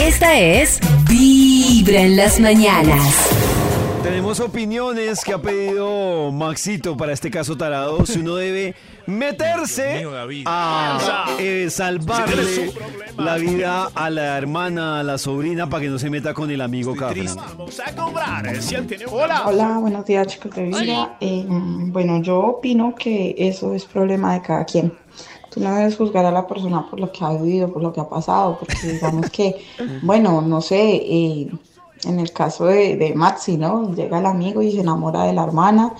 Esta 0.00 0.38
es 0.38 0.78
Vibra 1.08 2.00
en 2.02 2.16
las 2.16 2.38
mañanas. 2.38 3.28
Tenemos 4.04 4.38
opiniones 4.38 5.24
que 5.24 5.32
ha 5.32 5.38
pedido 5.42 6.30
Maxito 6.30 6.96
para 6.96 7.12
este 7.12 7.30
caso 7.30 7.56
tarado. 7.56 8.06
Si 8.06 8.20
uno 8.20 8.36
debe 8.36 8.76
meterse 9.06 10.06
a 10.46 11.26
eh, 11.38 11.68
salvarle 11.70 12.72
la 13.16 13.36
vida 13.36 13.88
a 13.94 14.10
la 14.10 14.38
hermana, 14.38 15.00
a 15.00 15.02
la 15.02 15.18
sobrina, 15.18 15.68
para 15.68 15.82
que 15.82 15.88
no 15.88 15.98
se 15.98 16.10
meta 16.10 16.34
con 16.34 16.50
el 16.50 16.60
amigo 16.60 16.94
Cafre. 16.94 17.24
Eh, 17.24 17.28
Hola. 19.10 19.42
Hola, 19.46 19.78
buenos 19.78 20.04
días 20.04 20.26
chicos 20.26 20.54
de 20.54 20.64
vida. 20.64 21.16
Eh, 21.20 21.44
bueno, 21.48 22.22
yo 22.22 22.38
opino 22.38 22.94
que 22.94 23.34
eso 23.38 23.74
es 23.74 23.84
problema 23.84 24.34
de 24.34 24.42
cada 24.42 24.64
quien. 24.64 24.92
Tú 25.50 25.60
no 25.60 25.74
debes 25.74 25.96
juzgar 25.96 26.24
a 26.24 26.32
la 26.32 26.46
persona 26.46 26.88
por 26.88 26.98
lo 26.98 27.12
que 27.12 27.24
ha 27.24 27.30
vivido, 27.30 27.72
por 27.72 27.82
lo 27.82 27.92
que 27.92 28.00
ha 28.00 28.08
pasado, 28.08 28.58
porque 28.58 28.92
digamos 28.92 29.30
que, 29.30 29.64
bueno, 30.02 30.40
no 30.42 30.60
sé, 30.60 30.96
eh, 30.96 31.48
en 32.04 32.20
el 32.20 32.32
caso 32.32 32.66
de, 32.66 32.96
de 32.96 33.14
Maxi, 33.14 33.56
¿no? 33.56 33.94
Llega 33.94 34.18
el 34.18 34.26
amigo 34.26 34.62
y 34.62 34.72
se 34.72 34.80
enamora 34.80 35.24
de 35.24 35.32
la 35.32 35.44
hermana. 35.44 35.94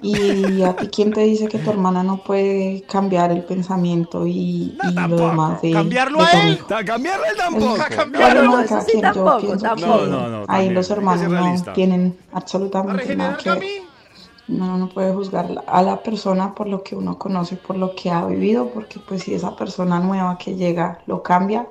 Y 0.00 0.62
a 0.62 0.76
ti, 0.76 0.88
¿quién 0.88 1.12
te 1.12 1.22
dice 1.22 1.48
que 1.48 1.58
tu 1.58 1.70
hermana 1.70 2.04
no 2.04 2.22
puede 2.22 2.82
cambiar 2.88 3.32
el 3.32 3.42
pensamiento 3.44 4.26
y, 4.28 4.78
y 4.80 4.92
lo 4.92 5.16
demás 5.16 5.60
de, 5.60 5.72
Cambiarlo 5.72 6.18
de 6.20 6.24
a 6.24 6.30
él. 6.32 6.38
amigo? 6.50 6.66
Ta- 6.66 6.84
Cambiarle 6.84 7.26
tampoco. 7.36 7.76
Es 7.76 7.96
cambiarlo. 7.96 8.44
No, 8.44 8.62
sí 8.66 8.74
quien. 8.86 9.02
Yo 9.02 9.12
tampoco, 9.12 9.40
pienso 9.40 9.64
tampoco. 9.66 9.98
que 10.04 10.06
No, 10.06 10.16
no, 10.20 10.28
no, 10.28 10.38
ahí 10.42 10.46
también, 10.46 10.74
los 10.74 10.90
hermanos 10.90 11.22
no 11.28 11.72
tienen 11.72 12.18
absolutamente 12.32 13.16
nada 13.16 13.36
que 13.36 13.50
ver. 13.50 13.62
Uno 14.46 14.78
no 14.78 14.88
puede 14.88 15.12
juzgar 15.12 15.64
a 15.66 15.82
la 15.82 16.02
persona 16.02 16.54
por 16.54 16.68
lo 16.68 16.82
que 16.82 16.94
uno 16.96 17.18
conoce, 17.18 17.56
por 17.56 17.76
lo 17.76 17.94
que 17.94 18.10
ha 18.10 18.24
vivido, 18.24 18.70
porque 18.70 18.98
pues 19.00 19.24
si 19.24 19.34
esa 19.34 19.54
persona 19.56 19.98
nueva 20.00 20.38
que 20.38 20.54
llega 20.54 21.00
lo 21.06 21.22
cambia, 21.22 21.66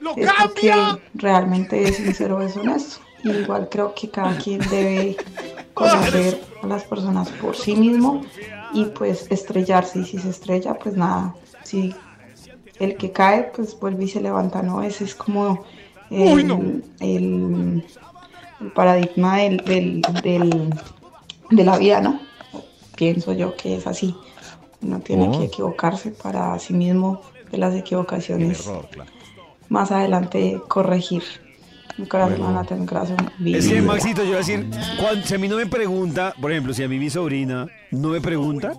¡Lo 0.00 0.14
es 0.16 0.30
porque 0.40 0.68
cambia! 0.68 0.98
realmente 1.14 1.82
es 1.82 1.96
sincero, 1.96 2.40
es 2.40 2.56
honesto. 2.56 3.00
Y 3.26 3.30
igual 3.40 3.68
creo 3.68 3.92
que 3.94 4.08
cada 4.08 4.36
quien 4.38 4.60
debe 4.70 5.16
conocer 5.74 6.40
a 6.62 6.66
las 6.66 6.84
personas 6.84 7.28
por 7.30 7.56
sí 7.56 7.74
mismo 7.74 8.22
y 8.72 8.84
pues 8.86 9.26
estrellarse. 9.30 9.98
Y 10.00 10.04
si 10.04 10.18
se 10.18 10.30
estrella, 10.30 10.74
pues 10.74 10.96
nada, 10.96 11.34
si 11.64 11.94
el 12.78 12.96
que 12.96 13.10
cae, 13.10 13.50
pues 13.54 13.78
vuelve 13.78 14.04
y 14.04 14.08
se 14.08 14.20
levanta, 14.20 14.62
¿no? 14.62 14.82
Ese 14.82 15.04
es 15.04 15.14
como 15.14 15.64
el, 16.10 16.34
Uy, 16.34 16.44
no. 16.44 16.60
el- 17.00 17.84
el 18.60 18.72
paradigma 18.74 19.38
del, 19.38 19.56
del- 19.64 20.02
del- 20.22 20.74
de 21.50 21.64
la 21.64 21.78
vida, 21.78 22.00
¿no? 22.00 22.20
Pienso 22.96 23.32
yo 23.32 23.56
que 23.56 23.76
es 23.76 23.86
así. 23.86 24.14
Uno 24.82 25.00
tiene 25.00 25.28
Oh. 25.28 25.38
que 25.38 25.44
equivocarse 25.46 26.10
para 26.10 26.58
sí 26.58 26.74
mismo 26.74 27.22
de 27.50 27.58
las 27.58 27.74
equivocaciones 27.74 28.70
más 29.68 29.90
adelante 29.90 30.60
corregir. 30.68 31.22
Mi 31.98 32.06
corazón 32.06 32.40
no 32.40 32.52
late, 32.52 32.74
mi 32.74 32.86
corazón 32.86 33.16
Es 33.44 33.68
que. 33.68 33.80
Maxito, 33.82 34.22
yo 34.22 34.28
voy 34.28 34.34
a 34.36 34.38
decir, 34.38 34.66
cuando, 35.00 35.26
si 35.26 35.34
a 35.34 35.38
mí 35.38 35.48
no 35.48 35.56
me 35.56 35.66
pregunta, 35.66 36.34
por 36.40 36.50
ejemplo, 36.52 36.74
si 36.74 36.82
a 36.82 36.88
mí 36.88 36.98
mi 36.98 37.08
sobrina 37.10 37.66
no 37.90 38.08
me 38.10 38.20
pregunta 38.20 38.74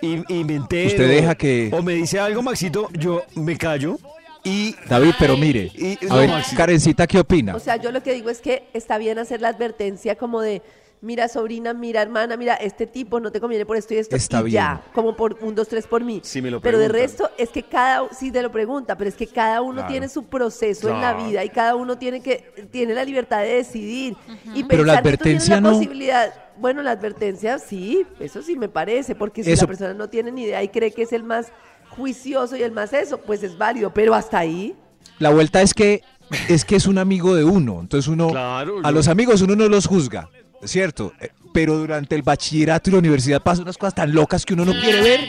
y, 0.00 0.22
y 0.32 0.44
me 0.44 0.56
entero, 0.56 0.88
Usted 0.88 1.08
deja 1.08 1.34
que- 1.36 1.70
o 1.72 1.82
me 1.82 1.94
dice 1.94 2.18
algo, 2.18 2.42
Maxito, 2.42 2.88
yo 2.92 3.22
me 3.36 3.56
callo 3.56 3.98
y... 4.44 4.74
David, 4.88 5.12
pero 5.20 5.36
mire, 5.36 5.70
Y- 5.74 5.92
a 6.04 6.08
no, 6.08 6.16
ver, 6.16 6.28
Maxi. 6.30 6.56
Karencita, 6.56 7.06
¿qué 7.06 7.20
opina? 7.20 7.54
O 7.54 7.60
sea, 7.60 7.76
yo 7.76 7.92
lo 7.92 8.02
que 8.02 8.12
digo 8.12 8.28
es 8.28 8.40
que 8.40 8.64
está 8.74 8.98
bien 8.98 9.18
hacer 9.20 9.40
la 9.40 9.48
advertencia 9.48 10.16
como 10.16 10.40
de, 10.40 10.62
mira 11.02 11.28
sobrina, 11.28 11.74
mira 11.74 12.00
hermana, 12.00 12.36
mira, 12.36 12.54
este 12.54 12.86
tipo 12.86 13.20
no 13.20 13.30
te 13.30 13.40
conviene 13.40 13.66
por 13.66 13.76
esto 13.76 13.92
y 13.92 13.98
esto, 13.98 14.16
Está 14.16 14.40
y 14.40 14.44
bien. 14.44 14.54
ya, 14.54 14.82
como 14.94 15.14
por 15.16 15.36
un, 15.42 15.54
dos, 15.54 15.68
tres 15.68 15.86
por 15.86 16.02
mí. 16.04 16.20
Si 16.24 16.40
me 16.40 16.50
lo 16.50 16.60
pero 16.60 16.78
de 16.78 16.88
resto 16.88 17.28
es 17.36 17.50
que 17.50 17.64
cada, 17.64 18.08
sí 18.14 18.30
te 18.30 18.40
lo 18.40 18.50
pregunta, 18.50 18.96
pero 18.96 19.08
es 19.10 19.16
que 19.16 19.26
cada 19.26 19.60
uno 19.62 19.84
tiene 19.86 20.08
su 20.08 20.24
proceso 20.24 20.88
en 20.88 21.00
la 21.00 21.12
vida 21.14 21.44
y 21.44 21.50
cada 21.50 21.74
uno 21.74 21.98
tiene 21.98 22.22
que, 22.22 22.68
tiene 22.70 22.94
la 22.94 23.04
libertad 23.04 23.40
de 23.42 23.54
decidir. 23.56 24.16
Y 24.54 24.64
Pero 24.64 24.84
la 24.84 24.94
pensar 24.94 25.02
que 25.12 25.18
tú 25.18 25.24
tienes 25.24 25.42
advertencia 25.42 25.54
la 25.56 25.60
no. 25.60 25.72
posibilidad, 25.72 26.34
bueno, 26.56 26.82
la 26.82 26.92
advertencia 26.92 27.58
sí, 27.58 28.06
eso 28.20 28.40
sí 28.40 28.56
me 28.56 28.68
parece, 28.68 29.14
porque 29.14 29.42
si 29.42 29.50
Eso- 29.52 29.64
la 29.64 29.66
persona 29.68 29.94
no 29.94 30.08
tiene 30.08 30.30
ni 30.30 30.44
idea 30.44 30.62
y 30.62 30.68
cree 30.68 30.92
que 30.92 31.02
es 31.02 31.12
el 31.12 31.24
más 31.24 31.48
juicioso 31.90 32.56
y 32.56 32.62
el 32.62 32.72
más 32.72 32.92
eso, 32.92 33.18
pues 33.18 33.42
es 33.42 33.58
válido, 33.58 33.92
pero 33.92 34.14
hasta 34.14 34.38
ahí. 34.38 34.74
La 35.18 35.30
vuelta 35.30 35.60
es 35.62 35.74
que 35.74 36.02
es 36.48 36.64
que 36.64 36.76
es 36.76 36.86
un 36.86 36.96
amigo 36.96 37.34
de 37.34 37.44
uno, 37.44 37.80
entonces 37.80 38.08
uno 38.08 38.28
Claro, 38.30 38.78
a 38.82 38.88
yo- 38.88 38.92
los 38.92 39.08
amigos 39.08 39.42
uno 39.42 39.54
no 39.56 39.68
los 39.68 39.86
juzga, 39.86 40.30
¿cierto? 40.64 41.12
Eh, 41.20 41.30
Pero 41.52 41.76
durante 41.76 42.14
el 42.14 42.22
bachillerato 42.22 42.88
y 42.88 42.92
la 42.94 42.98
universidad 43.00 43.42
pasan 43.42 43.64
unas 43.64 43.76
cosas 43.76 43.94
tan 43.94 44.12
locas 44.14 44.46
que 44.46 44.54
uno 44.54 44.64
no 44.64 44.72
quiere 44.72 45.02
ver, 45.02 45.20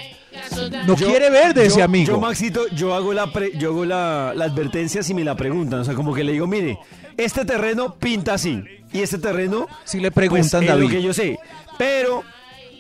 no 0.88 0.96
Yo- 0.96 1.08
quiere 1.08 1.30
ver 1.30 1.54
de 1.54 1.62
yo- 1.64 1.68
ese 1.68 1.82
amigo. 1.84 2.14
Yo, 2.14 2.20
Maxito, 2.20 2.68
yo 2.70 2.94
hago 2.96 3.12
la 3.14 3.32
pre- 3.34 3.52
yo 3.58 3.70
hago 3.72 3.84
la, 3.86 4.32
la 4.36 4.46
advertencia 4.46 5.04
si 5.04 5.14
me 5.14 5.24
la 5.26 5.36
preguntan. 5.36 5.82
O 5.82 5.84
sea, 5.84 5.94
como 5.96 6.14
que 6.14 6.24
le 6.24 6.32
digo, 6.32 6.48
mire, 6.48 6.78
este 7.18 7.44
terreno 7.44 7.96
pinta 7.96 8.36
así. 8.36 8.64
Y 8.94 9.02
este 9.02 9.18
terreno. 9.18 9.68
si 9.84 10.00
le 10.00 10.12
Pues, 10.12 10.28
preguntan 10.30 10.64
es 10.64 10.70
David, 10.70 10.84
lo 10.84 10.90
que 10.90 11.02
yo 11.04 11.14
sé. 11.14 11.38
Pero, 11.78 12.24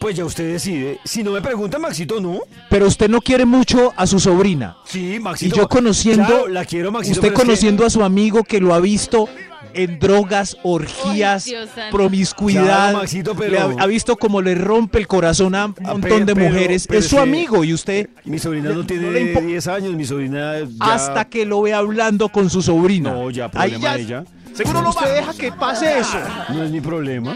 pues 0.03 0.17
ya 0.17 0.25
usted 0.25 0.51
decide. 0.51 0.99
Si 1.05 1.23
no 1.23 1.31
me 1.31 1.41
pregunta, 1.41 1.79
Maxito, 1.79 2.19
no. 2.19 2.39
pero 2.69 2.87
usted 2.87 3.09
no 3.09 3.21
quiere 3.21 3.45
mucho 3.45 3.93
a 3.95 4.05
su 4.05 4.19
sobrina. 4.19 4.75
Sí, 4.83 5.13
Y 5.15 5.19
Maxito. 5.21 5.55
yo 5.55 5.69
conociendo, 5.69 6.25
Claro, 6.27 6.47
la 6.49 6.65
quiero, 6.65 6.91
Maxito. 6.91 7.19
usted 7.19 7.21
pero 7.29 7.33
es 7.35 7.39
que- 7.39 7.45
conociendo 7.45 7.85
a 7.85 7.89
su 7.89 8.03
amigo 8.03 8.43
que 8.43 8.59
lo 8.59 8.73
ha 8.73 8.81
visto 8.81 9.29
en 9.73 9.99
drogas, 9.99 10.57
orgías, 10.63 11.47
promiscuidad, 11.89 12.63
Claro, 12.65 12.97
Maxito, 12.97 13.33
pero- 13.33 13.77
ha, 13.79 13.83
ha 13.83 13.87
visto 13.87 14.17
como 14.17 14.41
le 14.41 14.55
rompe 14.55 14.99
el 14.99 15.07
corazón 15.07 15.55
a 15.55 15.67
un 15.67 15.75
Ah, 15.85 15.91
montón 15.93 16.25
de 16.25 16.35
pero- 16.35 16.47
mujeres, 16.49 16.85
pero 16.85 16.99
es 16.99 17.07
su 17.07 17.17
amigo 17.17 17.63
y 17.63 17.73
usted 17.73 18.09
Mi 18.25 18.39
sobrina 18.39 18.71
no 18.71 18.85
tiene 18.85 19.03
no 19.03 19.11
le 19.11 19.33
impo- 19.33 19.45
10 19.45 19.67
años, 19.67 19.93
mi 19.93 20.03
sobrina 20.05 20.59
ya... 20.59 20.67
hasta 20.93 21.25
que 21.25 21.45
lo 21.45 21.61
ve 21.61 21.73
hablando 21.73 22.27
con 22.27 22.49
su 22.49 22.61
sobrina. 22.61 23.13
No, 23.13 23.29
ya, 23.31 23.45
Ahí 23.53 23.71
problema 23.71 23.79
ya, 23.79 23.95
de 23.95 24.01
ella. 24.01 24.23
Seguro 24.53 24.89
usted 24.89 25.15
deja 25.15 25.33
que 25.33 25.51
pase 25.51 25.99
eso. 25.99 26.17
No 26.49 26.63
es 26.63 26.71
mi 26.71 26.79
problema. 26.79 27.35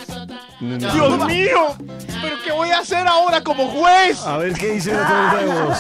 No, 0.59 0.77
no. 0.77 0.93
Dios 0.93 1.25
mío, 1.25 1.75
pero 2.21 2.36
¿qué 2.43 2.51
voy 2.51 2.69
a 2.69 2.79
hacer 2.79 3.07
ahora 3.07 3.43
como 3.43 3.67
juez? 3.67 4.25
A 4.25 4.38
ver 4.38 4.53
qué 4.53 4.74
dice 4.74 4.93
la 4.93 5.36
de 5.36 5.45
voz. 5.45 5.77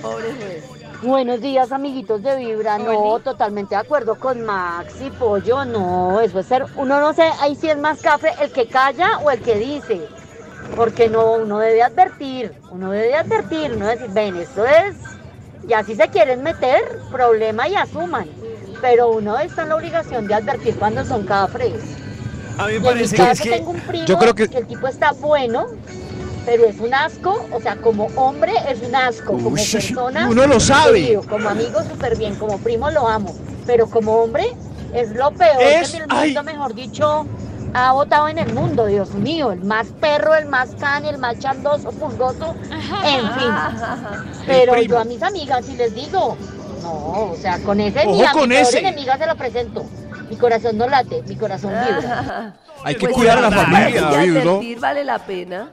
Pobre 0.00 0.32
juez. 0.32 0.64
Buenos 1.02 1.40
días, 1.42 1.72
amiguitos 1.72 2.22
de 2.22 2.36
Vibra. 2.36 2.78
No, 2.78 3.18
totalmente 3.20 3.74
de 3.74 3.80
acuerdo 3.82 4.14
con 4.14 4.42
Max 4.44 4.94
y 5.04 5.10
Pollo. 5.10 5.64
No, 5.66 6.20
eso 6.20 6.40
es 6.40 6.46
ser. 6.46 6.64
Uno 6.76 6.98
no 7.00 7.12
sé, 7.12 7.30
ahí 7.40 7.54
sí 7.54 7.68
es 7.68 7.76
más 7.76 8.00
café 8.00 8.32
el 8.40 8.50
que 8.50 8.66
calla 8.66 9.18
o 9.18 9.30
el 9.30 9.40
que 9.40 9.56
dice. 9.56 10.08
Porque 10.74 11.08
no, 11.08 11.34
uno 11.34 11.58
debe 11.58 11.82
advertir. 11.82 12.54
Uno 12.70 12.90
debe 12.90 13.14
advertir. 13.14 13.72
Uno 13.76 13.86
decir, 13.86 14.08
ven, 14.10 14.36
esto 14.36 14.64
es. 14.64 14.96
Y 15.68 15.74
así 15.74 15.94
se 15.94 16.08
quieren 16.08 16.42
meter, 16.42 17.00
problema 17.10 17.68
y 17.68 17.74
asuman. 17.74 18.28
Pero 18.80 19.10
uno 19.10 19.38
está 19.38 19.62
en 19.62 19.70
la 19.70 19.76
obligación 19.76 20.26
de 20.26 20.34
advertir 20.34 20.76
cuando 20.76 21.04
son 21.04 21.24
cafres. 21.24 21.74
A 22.58 22.66
mí 22.68 22.74
me 22.74 22.80
parece 22.80 23.16
que 23.16 23.22
es 23.22 23.28
caso 23.28 23.42
que 23.44 23.50
tengo 23.50 23.70
un 23.70 23.80
primo 23.80 24.06
yo 24.06 24.18
creo 24.18 24.34
que- 24.34 24.44
el 24.44 24.66
tipo 24.66 24.86
está 24.88 25.12
bueno, 25.12 25.66
pero 26.46 26.64
es 26.64 26.78
un 26.80 26.94
asco, 26.94 27.46
o 27.52 27.60
sea, 27.60 27.76
como 27.76 28.06
hombre 28.16 28.52
es 28.68 28.80
un 28.82 28.94
asco, 28.94 29.32
como 29.32 29.50
Uy, 29.50 29.60
persona. 29.70 30.26
uno 30.30 30.46
lo 30.46 30.60
sabe. 30.60 31.00
querido, 31.02 31.22
Como 31.22 31.48
amigo 31.48 31.82
súper 31.84 32.16
bien, 32.16 32.34
como 32.36 32.58
primo 32.58 32.90
lo 32.90 33.08
amo, 33.08 33.34
pero 33.66 33.88
como 33.88 34.22
hombre 34.22 34.46
es 34.94 35.10
lo 35.10 35.30
peor 35.32 35.60
Es- 35.62 35.90
que 35.90 35.96
el 35.98 36.04
ay. 36.08 36.26
mundo, 36.28 36.42
mejor 36.44 36.74
dicho, 36.74 37.26
ha 37.74 37.92
votado 37.92 38.28
en 38.28 38.38
el 38.38 38.54
mundo, 38.54 38.86
Dios 38.86 39.12
mío, 39.12 39.52
el 39.52 39.62
más 39.62 39.88
perro, 40.00 40.34
el 40.34 40.46
más 40.46 40.70
can, 40.80 41.04
el 41.04 41.18
más 41.18 41.38
chandoso, 41.38 41.90
pulgoso, 41.90 42.54
en 43.04 43.30
fin. 43.32 43.52
Pero 44.46 44.80
yo 44.80 44.98
a 44.98 45.04
mis 45.04 45.22
amigas 45.22 45.66
si 45.66 45.74
les 45.76 45.94
digo, 45.94 46.38
no, 46.86 47.30
o 47.32 47.36
sea, 47.40 47.58
con 47.60 47.80
ese 47.80 48.00
Ojo 48.06 48.16
ni 48.16 48.24
a 48.24 48.32
con 48.32 48.48
mi 48.48 48.56
ese. 48.56 48.78
enemiga 48.78 49.18
se 49.18 49.26
lo 49.26 49.36
presento. 49.36 49.84
Mi 50.30 50.36
corazón 50.36 50.76
no 50.78 50.88
late, 50.88 51.22
mi 51.28 51.36
corazón 51.36 51.70
vibra. 51.72 52.56
Hay 52.84 52.94
que 52.94 53.00
Pues 53.06 53.12
cuidar 53.14 53.38
a 53.38 53.42
la 53.42 53.50
familia, 53.50 54.02
David, 54.02 54.32
¿no? 54.44 54.50
advertir 54.50 54.80
vale 54.80 55.04
la 55.04 55.18
pena. 55.18 55.70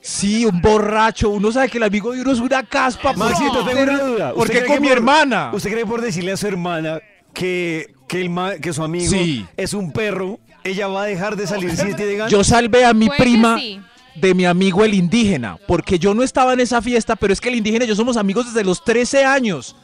Sí, 0.00 0.44
un 0.46 0.60
borracho. 0.62 1.30
Uno 1.30 1.50
sabe 1.52 1.68
que 1.68 1.78
el 1.78 1.82
amigo 1.84 2.12
de 2.12 2.20
uno 2.22 2.32
es 2.32 2.38
una 2.38 2.62
caspa. 2.62 3.12
Maxito, 3.12 3.64
tengo 3.64 3.82
una 3.82 3.98
duda. 3.98 4.32
¿Por 4.32 4.42
¿Usted 4.46 4.54
qué 4.60 4.64
cree 4.64 4.74
con 4.76 4.82
mi 4.82 4.88
por- 4.88 4.96
hermana? 4.96 5.50
¿Usted 5.52 5.70
cree 5.72 5.84
por 5.86 6.00
decirle 6.00 6.32
a 6.32 6.36
su 6.36 6.46
hermana 6.46 7.00
que, 7.34 7.94
que, 8.06 8.20
el 8.20 8.30
ma- 8.30 8.54
que 8.56 8.72
su 8.72 8.82
amigo 8.82 9.10
Sí. 9.10 9.44
es 9.56 9.74
un 9.74 9.92
perro, 9.92 10.38
ella 10.64 10.86
va 10.88 11.02
a 11.02 11.06
dejar 11.06 11.36
de 11.36 11.46
salir 11.46 11.76
si 11.76 11.94
tiene 11.94 12.14
ganas? 12.14 12.30
Yo 12.32 12.44
salvé 12.44 12.84
a 12.84 12.94
mi 12.94 13.06
Puede 13.06 13.16
que 13.18 13.22
prima 13.24 13.58
sí. 13.58 13.80
de 14.14 14.34
mi 14.34 14.46
amigo 14.46 14.84
el 14.84 14.94
indígena, 14.94 15.58
porque 15.66 15.98
yo 15.98 16.14
no 16.14 16.22
estaba 16.22 16.52
en 16.52 16.60
esa 16.60 16.80
fiesta, 16.80 17.16
pero 17.16 17.32
es 17.32 17.40
que 17.40 17.48
el 17.48 17.56
indígena 17.56 17.84
y 17.84 17.88
yo 17.88 17.96
somos 17.96 18.16
amigos 18.16 18.46
desde 18.46 18.64
los 18.64 18.82
13 18.84 19.24
años. 19.24 19.74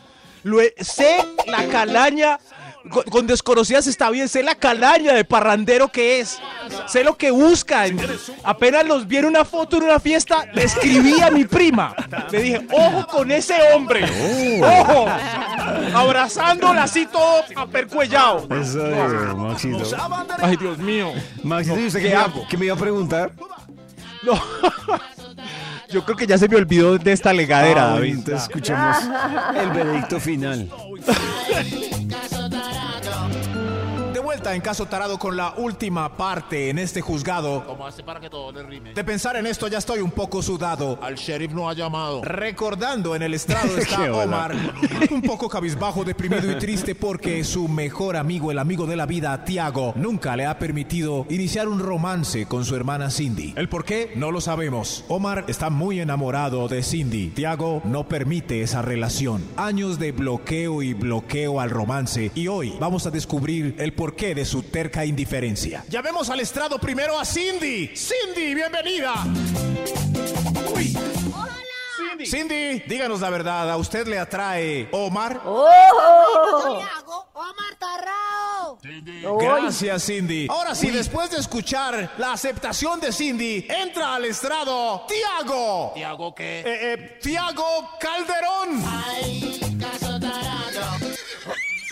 Lo 0.44 0.60
he- 0.60 0.74
sé 0.80 1.24
la 1.46 1.66
calaña, 1.68 2.38
con, 2.90 3.02
con 3.04 3.26
desconocidas 3.26 3.86
está 3.86 4.10
bien, 4.10 4.28
sé 4.28 4.42
la 4.42 4.54
calaña 4.54 5.12
de 5.14 5.24
parrandero 5.24 5.90
que 5.90 6.20
es, 6.20 6.38
sé 6.86 7.02
lo 7.02 7.16
que 7.16 7.30
buscan. 7.30 7.98
Apenas 8.42 8.84
los 8.86 9.06
vi 9.08 9.16
en 9.16 9.24
una 9.24 9.44
foto 9.46 9.78
en 9.78 9.84
una 9.84 9.98
fiesta, 9.98 10.46
le 10.52 10.64
escribí 10.64 11.20
a 11.22 11.30
mi 11.30 11.44
prima. 11.44 11.94
Le 12.30 12.42
dije, 12.42 12.66
ojo 12.70 13.06
con 13.06 13.30
ese 13.30 13.54
hombre, 13.74 14.04
ojo, 14.62 15.06
abrazándola 15.94 16.82
así 16.84 17.06
todo 17.06 17.42
apercuellado. 17.56 18.46
Eso 18.60 18.86
es, 18.86 19.34
Maxito. 19.36 19.82
Ay, 20.42 20.56
Dios 20.56 20.76
mío. 20.78 21.10
Maxito, 21.42 21.80
¿y 21.80 21.86
usted 21.86 22.00
¿qué 22.00 22.08
qué, 22.08 22.14
me 22.14 22.14
iba- 22.20 22.24
hago? 22.24 22.46
qué 22.50 22.56
me 22.58 22.64
iba 22.66 22.74
a 22.74 22.78
preguntar? 22.78 23.32
No. 24.22 24.40
Yo 25.94 26.04
creo 26.04 26.16
que 26.16 26.26
ya 26.26 26.36
se 26.36 26.48
me 26.48 26.56
olvidó 26.56 26.98
de 26.98 27.12
esta 27.12 27.32
legadera, 27.32 27.92
Ah, 27.92 27.94
David. 27.94 28.14
entonces 28.16 28.42
escuchemos 28.48 28.96
el 29.56 29.70
veredicto 29.70 30.18
final. 30.18 30.68
Vuelta 34.44 34.56
en 34.56 34.60
caso 34.60 34.84
tarado 34.84 35.18
con 35.18 35.38
la 35.38 35.54
última 35.56 36.18
parte 36.18 36.68
en 36.68 36.78
este 36.78 37.00
juzgado. 37.00 37.64
Como 37.64 37.86
hace 37.86 38.02
para 38.02 38.20
que 38.20 38.28
todo 38.28 38.52
le 38.52 38.62
rime. 38.62 38.92
De 38.92 39.02
pensar 39.02 39.36
en 39.36 39.46
esto 39.46 39.68
ya 39.68 39.78
estoy 39.78 40.00
un 40.00 40.10
poco 40.10 40.42
sudado. 40.42 40.98
Al 41.00 41.14
sheriff 41.14 41.52
no 41.52 41.66
ha 41.66 41.72
llamado. 41.72 42.20
Recordando 42.22 43.16
en 43.16 43.22
el 43.22 43.32
estrado 43.32 43.68
Qué 43.74 43.80
está. 43.80 44.12
Omar, 44.12 44.54
un 45.10 45.22
poco 45.22 45.48
cabizbajo, 45.48 46.04
deprimido 46.04 46.50
y 46.50 46.56
triste 46.56 46.94
porque 46.94 47.42
su 47.42 47.68
mejor 47.68 48.16
amigo, 48.16 48.50
el 48.50 48.58
amigo 48.58 48.84
de 48.84 48.96
la 48.96 49.06
vida, 49.06 49.44
Tiago, 49.46 49.94
nunca 49.96 50.36
le 50.36 50.44
ha 50.44 50.58
permitido 50.58 51.24
iniciar 51.30 51.66
un 51.66 51.78
romance 51.78 52.44
con 52.44 52.66
su 52.66 52.76
hermana 52.76 53.10
Cindy. 53.10 53.54
¿El 53.56 53.70
por 53.70 53.86
qué? 53.86 54.12
No 54.14 54.30
lo 54.30 54.42
sabemos. 54.42 55.06
Omar 55.08 55.46
está 55.48 55.70
muy 55.70 56.00
enamorado 56.00 56.68
de 56.68 56.82
Cindy. 56.82 57.28
Tiago 57.28 57.80
no 57.84 58.08
permite 58.08 58.60
esa 58.60 58.82
relación. 58.82 59.42
Años 59.56 59.98
de 59.98 60.12
bloqueo 60.12 60.82
y 60.82 60.92
bloqueo 60.92 61.60
al 61.60 61.70
romance 61.70 62.30
y 62.34 62.48
hoy 62.48 62.74
vamos 62.78 63.06
a 63.06 63.10
descubrir 63.10 63.76
el 63.78 63.94
de 64.34 64.44
su 64.44 64.62
terca 64.64 65.04
indiferencia. 65.04 65.84
Llamemos 65.88 66.28
al 66.28 66.40
estrado 66.40 66.78
primero 66.78 67.18
a 67.18 67.24
Cindy. 67.24 67.92
Cindy, 67.96 68.54
bienvenida. 68.54 69.14
Uy. 70.74 70.96
Cindy. 71.96 72.26
Cindy, 72.26 72.80
díganos 72.86 73.20
la 73.20 73.30
verdad, 73.30 73.70
¿a 73.70 73.76
usted 73.76 74.06
le 74.06 74.18
atrae 74.18 74.88
Omar? 74.92 75.40
¡Oh! 75.44 75.68
hago? 76.96 77.26
Omar 77.34 77.76
Tarrao. 77.78 78.78
Gracias, 79.38 80.04
Cindy. 80.04 80.46
Ahora 80.48 80.74
sí, 80.74 80.90
después 80.90 81.30
de 81.30 81.38
escuchar 81.38 82.12
la 82.18 82.32
aceptación 82.32 83.00
de 83.00 83.12
Cindy, 83.12 83.66
entra 83.68 84.14
al 84.14 84.24
estrado 84.24 85.06
Tiago. 85.08 85.92
¿Tiago 85.94 86.34
qué? 86.34 86.60
Eh, 86.60 86.64
eh, 86.66 87.18
Tiago 87.22 87.90
Calderón. 88.00 89.63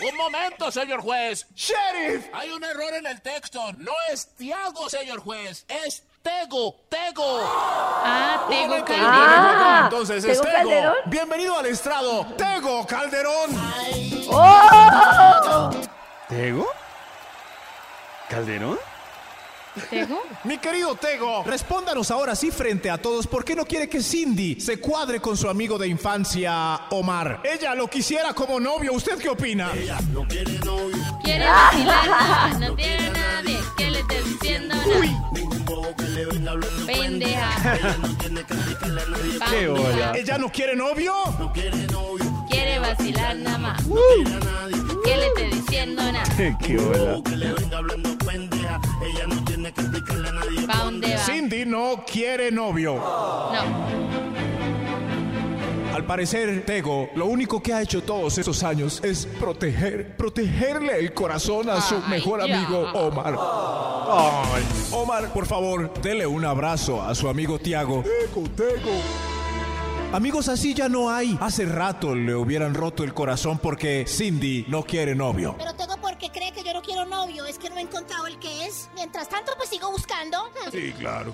Un 0.09 0.17
momento, 0.17 0.71
señor 0.71 1.01
juez. 1.01 1.47
Sheriff. 1.55 2.25
Hay 2.33 2.49
un 2.51 2.63
error 2.63 2.93
en 2.93 3.05
el 3.05 3.21
texto. 3.21 3.71
No 3.77 3.93
es 4.11 4.27
Tiago, 4.35 4.89
señor 4.89 5.19
juez. 5.19 5.65
Es 5.67 6.03
Tego, 6.21 6.75
Tego. 6.89 7.39
Ah, 8.03 8.45
momento, 8.49 8.83
que. 8.85 8.95
Ah, 8.97 9.81
Entonces 9.85 10.23
es 10.23 10.39
¿Tego 10.41 10.43
Tego. 10.51 10.69
Calderón? 10.69 10.95
Bienvenido 11.05 11.57
al 11.57 11.65
estrado, 11.67 12.25
Tego 12.37 12.85
Calderón. 12.87 13.49
¡Oh! 14.29 15.69
¿Tego? 16.29 16.67
¿Calderón? 18.29 18.79
¿Tego? 19.89 20.21
Mi 20.43 20.57
querido 20.57 20.95
Tego, 20.95 21.43
respóndanos 21.43 22.11
ahora 22.11 22.35
sí 22.35 22.51
frente 22.51 22.89
a 22.89 22.97
todos 22.97 23.27
por 23.27 23.43
qué 23.43 23.55
no 23.55 23.65
quiere 23.65 23.89
que 23.89 24.01
Cindy 24.01 24.59
se 24.59 24.79
cuadre 24.79 25.19
con 25.19 25.35
su 25.35 25.49
amigo 25.49 25.77
de 25.77 25.87
infancia, 25.87 26.81
Omar. 26.91 27.41
Ella 27.43 27.73
lo 27.75 27.89
quisiera 27.89 28.33
como 28.33 28.59
novio. 28.59 28.93
¿Usted 28.93 29.17
qué 29.17 29.29
opina? 29.29 29.71
Quiere 31.23 31.45
vacilar, 31.47 32.59
no 32.59 32.75
tiene 32.75 33.09
nadie 33.09 33.59
que 33.77 33.89
le 33.89 33.99
esté 33.99 34.23
diciendo 34.23 34.75
nada. 34.75 34.85
Pendeja. 36.85 37.79
Qué 39.49 39.67
bola. 39.67 40.13
¿Ella 40.15 40.37
no 40.37 40.51
quiere 40.51 40.75
novio? 40.75 41.13
Quiere 41.53 41.87
vacilar 42.79 43.35
nada 43.37 43.57
más. 43.57 43.83
Que 45.03 45.17
le 45.17 45.27
esté 45.27 45.55
diciendo 45.55 46.01
nada. 46.11 46.23
Qué 46.65 46.77
bola. 46.77 47.21
¿Pa 50.67 50.77
dónde 50.83 51.13
va? 51.15 51.17
Cindy 51.19 51.65
no 51.65 52.03
quiere 52.09 52.51
novio. 52.51 52.95
No. 52.95 54.13
Al 55.93 56.05
parecer, 56.05 56.65
Tego, 56.65 57.09
lo 57.15 57.27
único 57.27 57.61
que 57.61 57.71
ha 57.71 57.81
hecho 57.81 58.01
todos 58.01 58.35
estos 58.39 58.63
años 58.63 58.99
es 59.03 59.27
proteger, 59.39 60.17
protegerle 60.17 60.97
el 60.99 61.13
corazón 61.13 61.69
a 61.69 61.79
su 61.81 61.95
Ay, 61.95 62.01
mejor 62.09 62.47
ya. 62.47 62.57
amigo 62.57 62.79
Omar. 62.93 63.35
Ay, 63.39 64.63
Omar, 64.91 65.31
por 65.31 65.45
favor, 65.45 65.93
dele 66.01 66.25
un 66.25 66.45
abrazo 66.45 66.99
a 67.01 67.13
su 67.13 67.29
amigo 67.29 67.59
Tiago. 67.59 68.01
Tego, 68.03 68.49
Tego. 68.55 69.32
Amigos 70.13 70.47
así 70.47 70.75
ya 70.75 70.87
no 70.89 71.09
hay. 71.09 71.35
Hace 71.41 71.65
rato 71.65 72.13
le 72.13 72.35
hubieran 72.35 72.75
roto 72.75 73.03
el 73.03 73.15
corazón 73.15 73.57
porque 73.57 74.05
Cindy 74.07 74.63
no 74.67 74.83
quiere 74.83 75.15
novio. 75.15 75.55
Pero 75.57 75.73
tengo 75.73 75.97
porque 75.97 76.29
cree 76.29 76.51
que 76.51 76.63
yo 76.63 76.71
no 76.71 76.83
quiero 76.83 77.03
novio. 77.05 77.45
Es 77.45 77.57
que 77.57 77.67
no 77.71 77.77
he 77.77 77.81
encontrado 77.81 78.27
el 78.27 78.37
que 78.37 78.67
es. 78.67 78.91
Mientras 78.93 79.27
tanto, 79.27 79.53
pues 79.57 79.69
sigo 79.69 79.89
buscando. 79.91 80.37
Sí, 80.71 80.93
claro. 80.97 81.31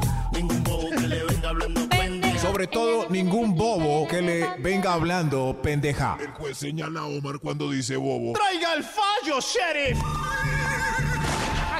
Pendeja. 1.90 2.40
Sobre 2.40 2.68
todo, 2.68 3.08
ningún 3.10 3.56
bobo 3.56 4.08
que 4.08 4.22
le 4.22 4.48
venga 4.60 4.94
hablando 4.94 5.60
pendeja. 5.62 6.18
El 6.20 6.32
juez 6.32 6.58
señala 6.58 7.02
a 7.02 7.06
Omar 7.06 7.40
cuando 7.40 7.70
dice 7.70 7.96
bobo. 7.98 8.34
¡Traiga 8.34 8.74
el 8.74 8.84
fallo, 8.84 9.40
sheriff! 9.40 9.98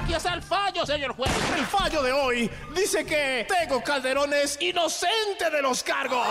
Aquí 0.10 0.16
está 0.16 0.34
el 0.34 0.42
fallo, 0.42 0.88
señor 0.88 1.16
juez. 1.16 1.32
El 1.56 1.68
fallo 1.68 2.02
de 2.02 2.12
hoy 2.12 2.50
dice 2.74 3.06
que 3.06 3.46
Tego 3.48 3.84
Calderón 3.84 4.34
es 4.34 4.60
inocente 4.60 5.52
de 5.52 5.62
los 5.62 5.84
cargos. 5.84 6.28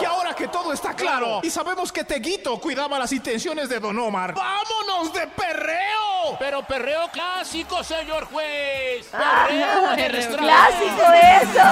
Que 0.00 0.06
ahora 0.06 0.34
que 0.34 0.48
todo 0.48 0.72
está 0.72 0.92
claro 0.92 1.42
y 1.44 1.50
sabemos 1.50 1.92
que 1.92 2.02
Teguito 2.02 2.58
cuidaba 2.58 2.98
las 2.98 3.12
intenciones 3.12 3.68
de 3.68 3.78
Don 3.78 3.96
Omar, 4.00 4.34
¡vámonos 4.34 5.12
de 5.14 5.28
perreo! 5.28 6.36
Pero 6.40 6.66
perreo 6.66 7.08
clásico, 7.12 7.84
señor 7.84 8.24
juez. 8.24 9.08
Ah, 9.12 9.44
Perreo 9.46 9.92
el 9.92 10.26
perreo. 10.26 10.38
¡Clásico 10.38 11.02
eso! 11.40 11.62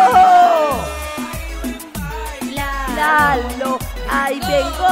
Lalo, 2.95 3.79
ay 4.09 4.39
vengo, 4.39 4.89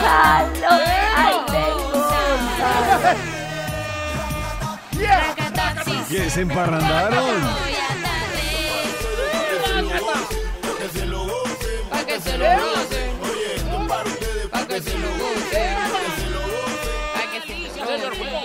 Lalo, 0.00 0.82
ay 1.14 1.36
vengo, 1.50 2.10
Lalo. 2.58 3.38
que 6.08 6.30
se 6.30 6.40
emparrandaron. 6.40 7.40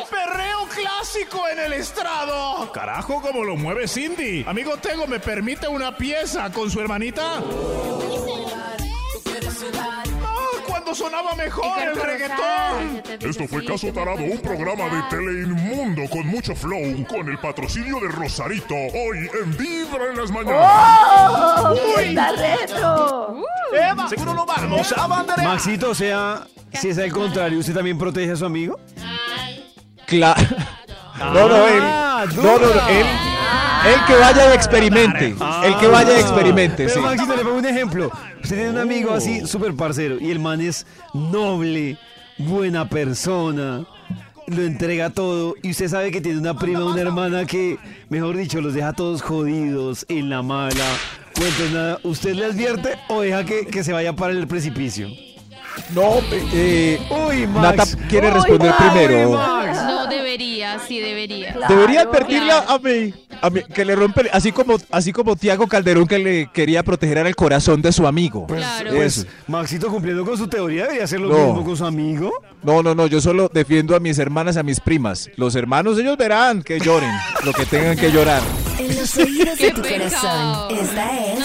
Perreo 0.10 0.68
clásico 0.76 1.48
en 1.52 1.60
el 1.60 1.74
estrado. 1.74 2.72
Carajo, 2.74 3.22
como 3.22 3.44
lo 3.44 3.56
mueve 3.56 3.88
Cindy. 3.88 4.44
Amigo 4.46 4.78
Tego, 4.78 5.08
¿me 5.08 5.20
permite 5.20 5.68
una 5.68 5.96
pieza 5.96 6.52
con 6.52 6.70
su 6.70 6.82
hermanita? 6.82 7.42
Cuando 10.94 11.10
sonaba 11.10 11.36
mejor 11.36 11.66
el 11.82 11.96
reggaetón. 11.96 13.04
Esto 13.20 13.48
fue 13.48 13.66
Caso 13.66 13.92
Tarado, 13.92 14.22
un 14.24 14.38
programa 14.38 14.84
de 14.86 15.02
tele 15.10 15.42
inmundo 15.42 16.04
con 16.08 16.28
mucho 16.28 16.56
flow, 16.56 17.04
con 17.08 17.28
el 17.30 17.40
patrocinio 17.40 18.00
de 18.00 18.10
Rosarito, 18.10 18.76
hoy 18.76 19.28
en 19.44 19.58
Vibra 19.58 20.12
en 20.12 20.18
las 20.18 20.30
mañanas. 20.30 20.62
¡Oh! 20.62 21.74
Uy. 21.98 22.04
¡Está 22.10 22.32
retro! 22.34 23.44
Eva, 23.74 24.08
seguro 24.08 24.34
lo 24.36 24.46
vamos 24.46 24.94
a 24.96 25.08
banderear. 25.08 25.48
Maxito, 25.48 25.90
o 25.90 25.96
sea, 25.96 26.46
si 26.74 26.90
es 26.90 27.00
al 27.00 27.12
contrario, 27.12 27.58
¿usted 27.58 27.74
también 27.74 27.98
protege 27.98 28.32
a 28.32 28.36
su 28.36 28.46
amigo? 28.46 28.80
Claro. 30.06 30.42
No, 31.18 31.48
no, 31.48 31.68
él. 31.68 31.82
Ah, 31.82 32.26
No, 32.36 32.44
no, 32.44 32.60
no, 32.60 32.88
él. 32.90 33.06
El 33.86 34.06
que 34.06 34.16
vaya 34.16 34.52
y 34.52 34.56
experimente. 34.56 35.36
El 35.64 35.78
que 35.78 35.88
vaya 35.88 36.18
y 36.18 36.22
experimente, 36.22 36.86
Pero 36.86 36.94
sí. 36.96 37.00
Maxito, 37.00 37.36
le 37.36 37.44
pongo 37.44 37.58
un 37.58 37.66
ejemplo. 37.66 38.12
Usted 38.42 38.56
tiene 38.56 38.70
un 38.72 38.78
amigo 38.78 39.14
así, 39.14 39.46
súper 39.48 39.74
parcero, 39.76 40.18
y 40.20 40.32
el 40.32 40.40
man 40.40 40.62
es 40.62 40.86
noble, 41.14 41.98
buena 42.38 42.88
persona, 42.90 43.86
lo 44.48 44.62
entrega 44.64 45.10
todo, 45.10 45.56
y 45.62 45.72
usted 45.72 45.88
sabe 45.90 46.12
que 46.12 46.22
tiene 46.22 46.40
una 46.40 46.58
prima, 46.58 46.84
una 46.86 47.02
hermana 47.02 47.46
que, 47.46 47.78
mejor 48.10 48.36
dicho, 48.38 48.62
los 48.62 48.74
deja 48.74 48.94
todos 48.94 49.22
jodidos, 49.22 50.06
en 50.10 50.30
la 50.30 50.42
mala. 50.42 50.86
Nada, 51.74 52.00
¿usted 52.04 52.36
le 52.36 52.46
advierte 52.46 52.96
o 53.10 53.22
deja 53.22 53.44
que, 53.44 53.66
que 53.66 53.84
se 53.84 53.92
vaya 53.92 54.14
para 54.14 54.34
el 54.34 54.48
precipicio? 54.48 55.08
No, 55.90 56.18
eh, 56.32 57.00
Uy, 57.10 57.48
Nata 57.48 57.78
Max. 57.78 57.98
quiere 58.08 58.28
Uy, 58.28 58.34
responder 58.36 58.70
Max. 58.70 58.84
primero. 58.84 59.30
Uy, 59.32 59.36
Max. 59.38 59.78
No 59.84 60.06
debería, 60.08 60.78
sí 60.80 61.00
debería. 61.00 61.56
Debería 61.68 62.02
advertirle 62.02 62.52
a, 62.52 62.60
a 62.60 62.78
mí, 62.78 63.12
a 63.44 63.50
mí, 63.50 63.62
que 63.76 63.86
le 63.86 63.96
rompe, 63.96 64.30
así 64.32 64.52
como, 64.52 64.78
así 64.90 65.12
como 65.14 65.36
Tiago 65.36 65.68
Calderón 65.68 66.08
que 66.08 66.18
le 66.18 66.50
quería 66.52 66.82
proteger 66.82 67.18
el 67.20 67.36
corazón 67.36 67.82
de 67.82 67.92
su 67.92 68.08
amigo. 68.08 68.48
Claro. 68.48 68.92
Pues. 68.96 69.28
Maxito 69.48 69.90
cumpliendo 69.90 70.26
con 70.26 70.38
su 70.38 70.48
teoría 70.48 70.84
debería 70.84 71.04
hacer 71.04 71.20
lo 71.22 71.30
No. 71.30 71.48
mismo 71.48 71.64
con 71.66 71.78
su 71.78 71.86
amigo. 71.86 72.32
No, 72.64 72.82
no, 72.82 72.96
no, 72.96 73.06
yo 73.08 73.22
solo 73.22 73.50
defiendo 73.54 73.96
a 73.96 74.00
mis 74.00 74.18
hermanas, 74.18 74.58
a 74.58 74.64
mis 74.64 74.80
primas. 74.80 75.30
Los 75.36 75.56
hermanos, 75.56 76.00
ellos 76.00 76.18
verán 76.18 76.64
que 76.64 76.80
lloren, 76.80 77.12
lo 77.44 77.54
que 77.54 77.66
tengan 77.66 77.98
que 77.98 78.12
llorar. 78.12 78.42
En 78.80 78.96
los 78.96 79.16
oídos 79.18 79.58
de 79.60 79.72
tu 79.72 79.82
pecado. 79.82 80.68
corazón. 80.70 80.78
Esta 80.80 81.18
es 81.20 81.40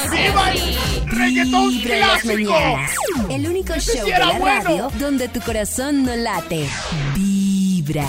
No 1.51 1.71
en 1.71 2.01
las 2.01 2.25
mañanas. 2.25 2.91
El 3.29 3.47
único 3.49 3.75
show 3.75 4.05
de 4.07 4.11
era 4.13 4.27
la 4.33 4.39
bueno. 4.39 4.63
radio 4.65 4.91
donde 4.99 5.29
tu 5.29 5.41
corazón 5.41 6.05
no 6.05 6.15
late. 6.17 6.69
Vibra. 7.15 8.07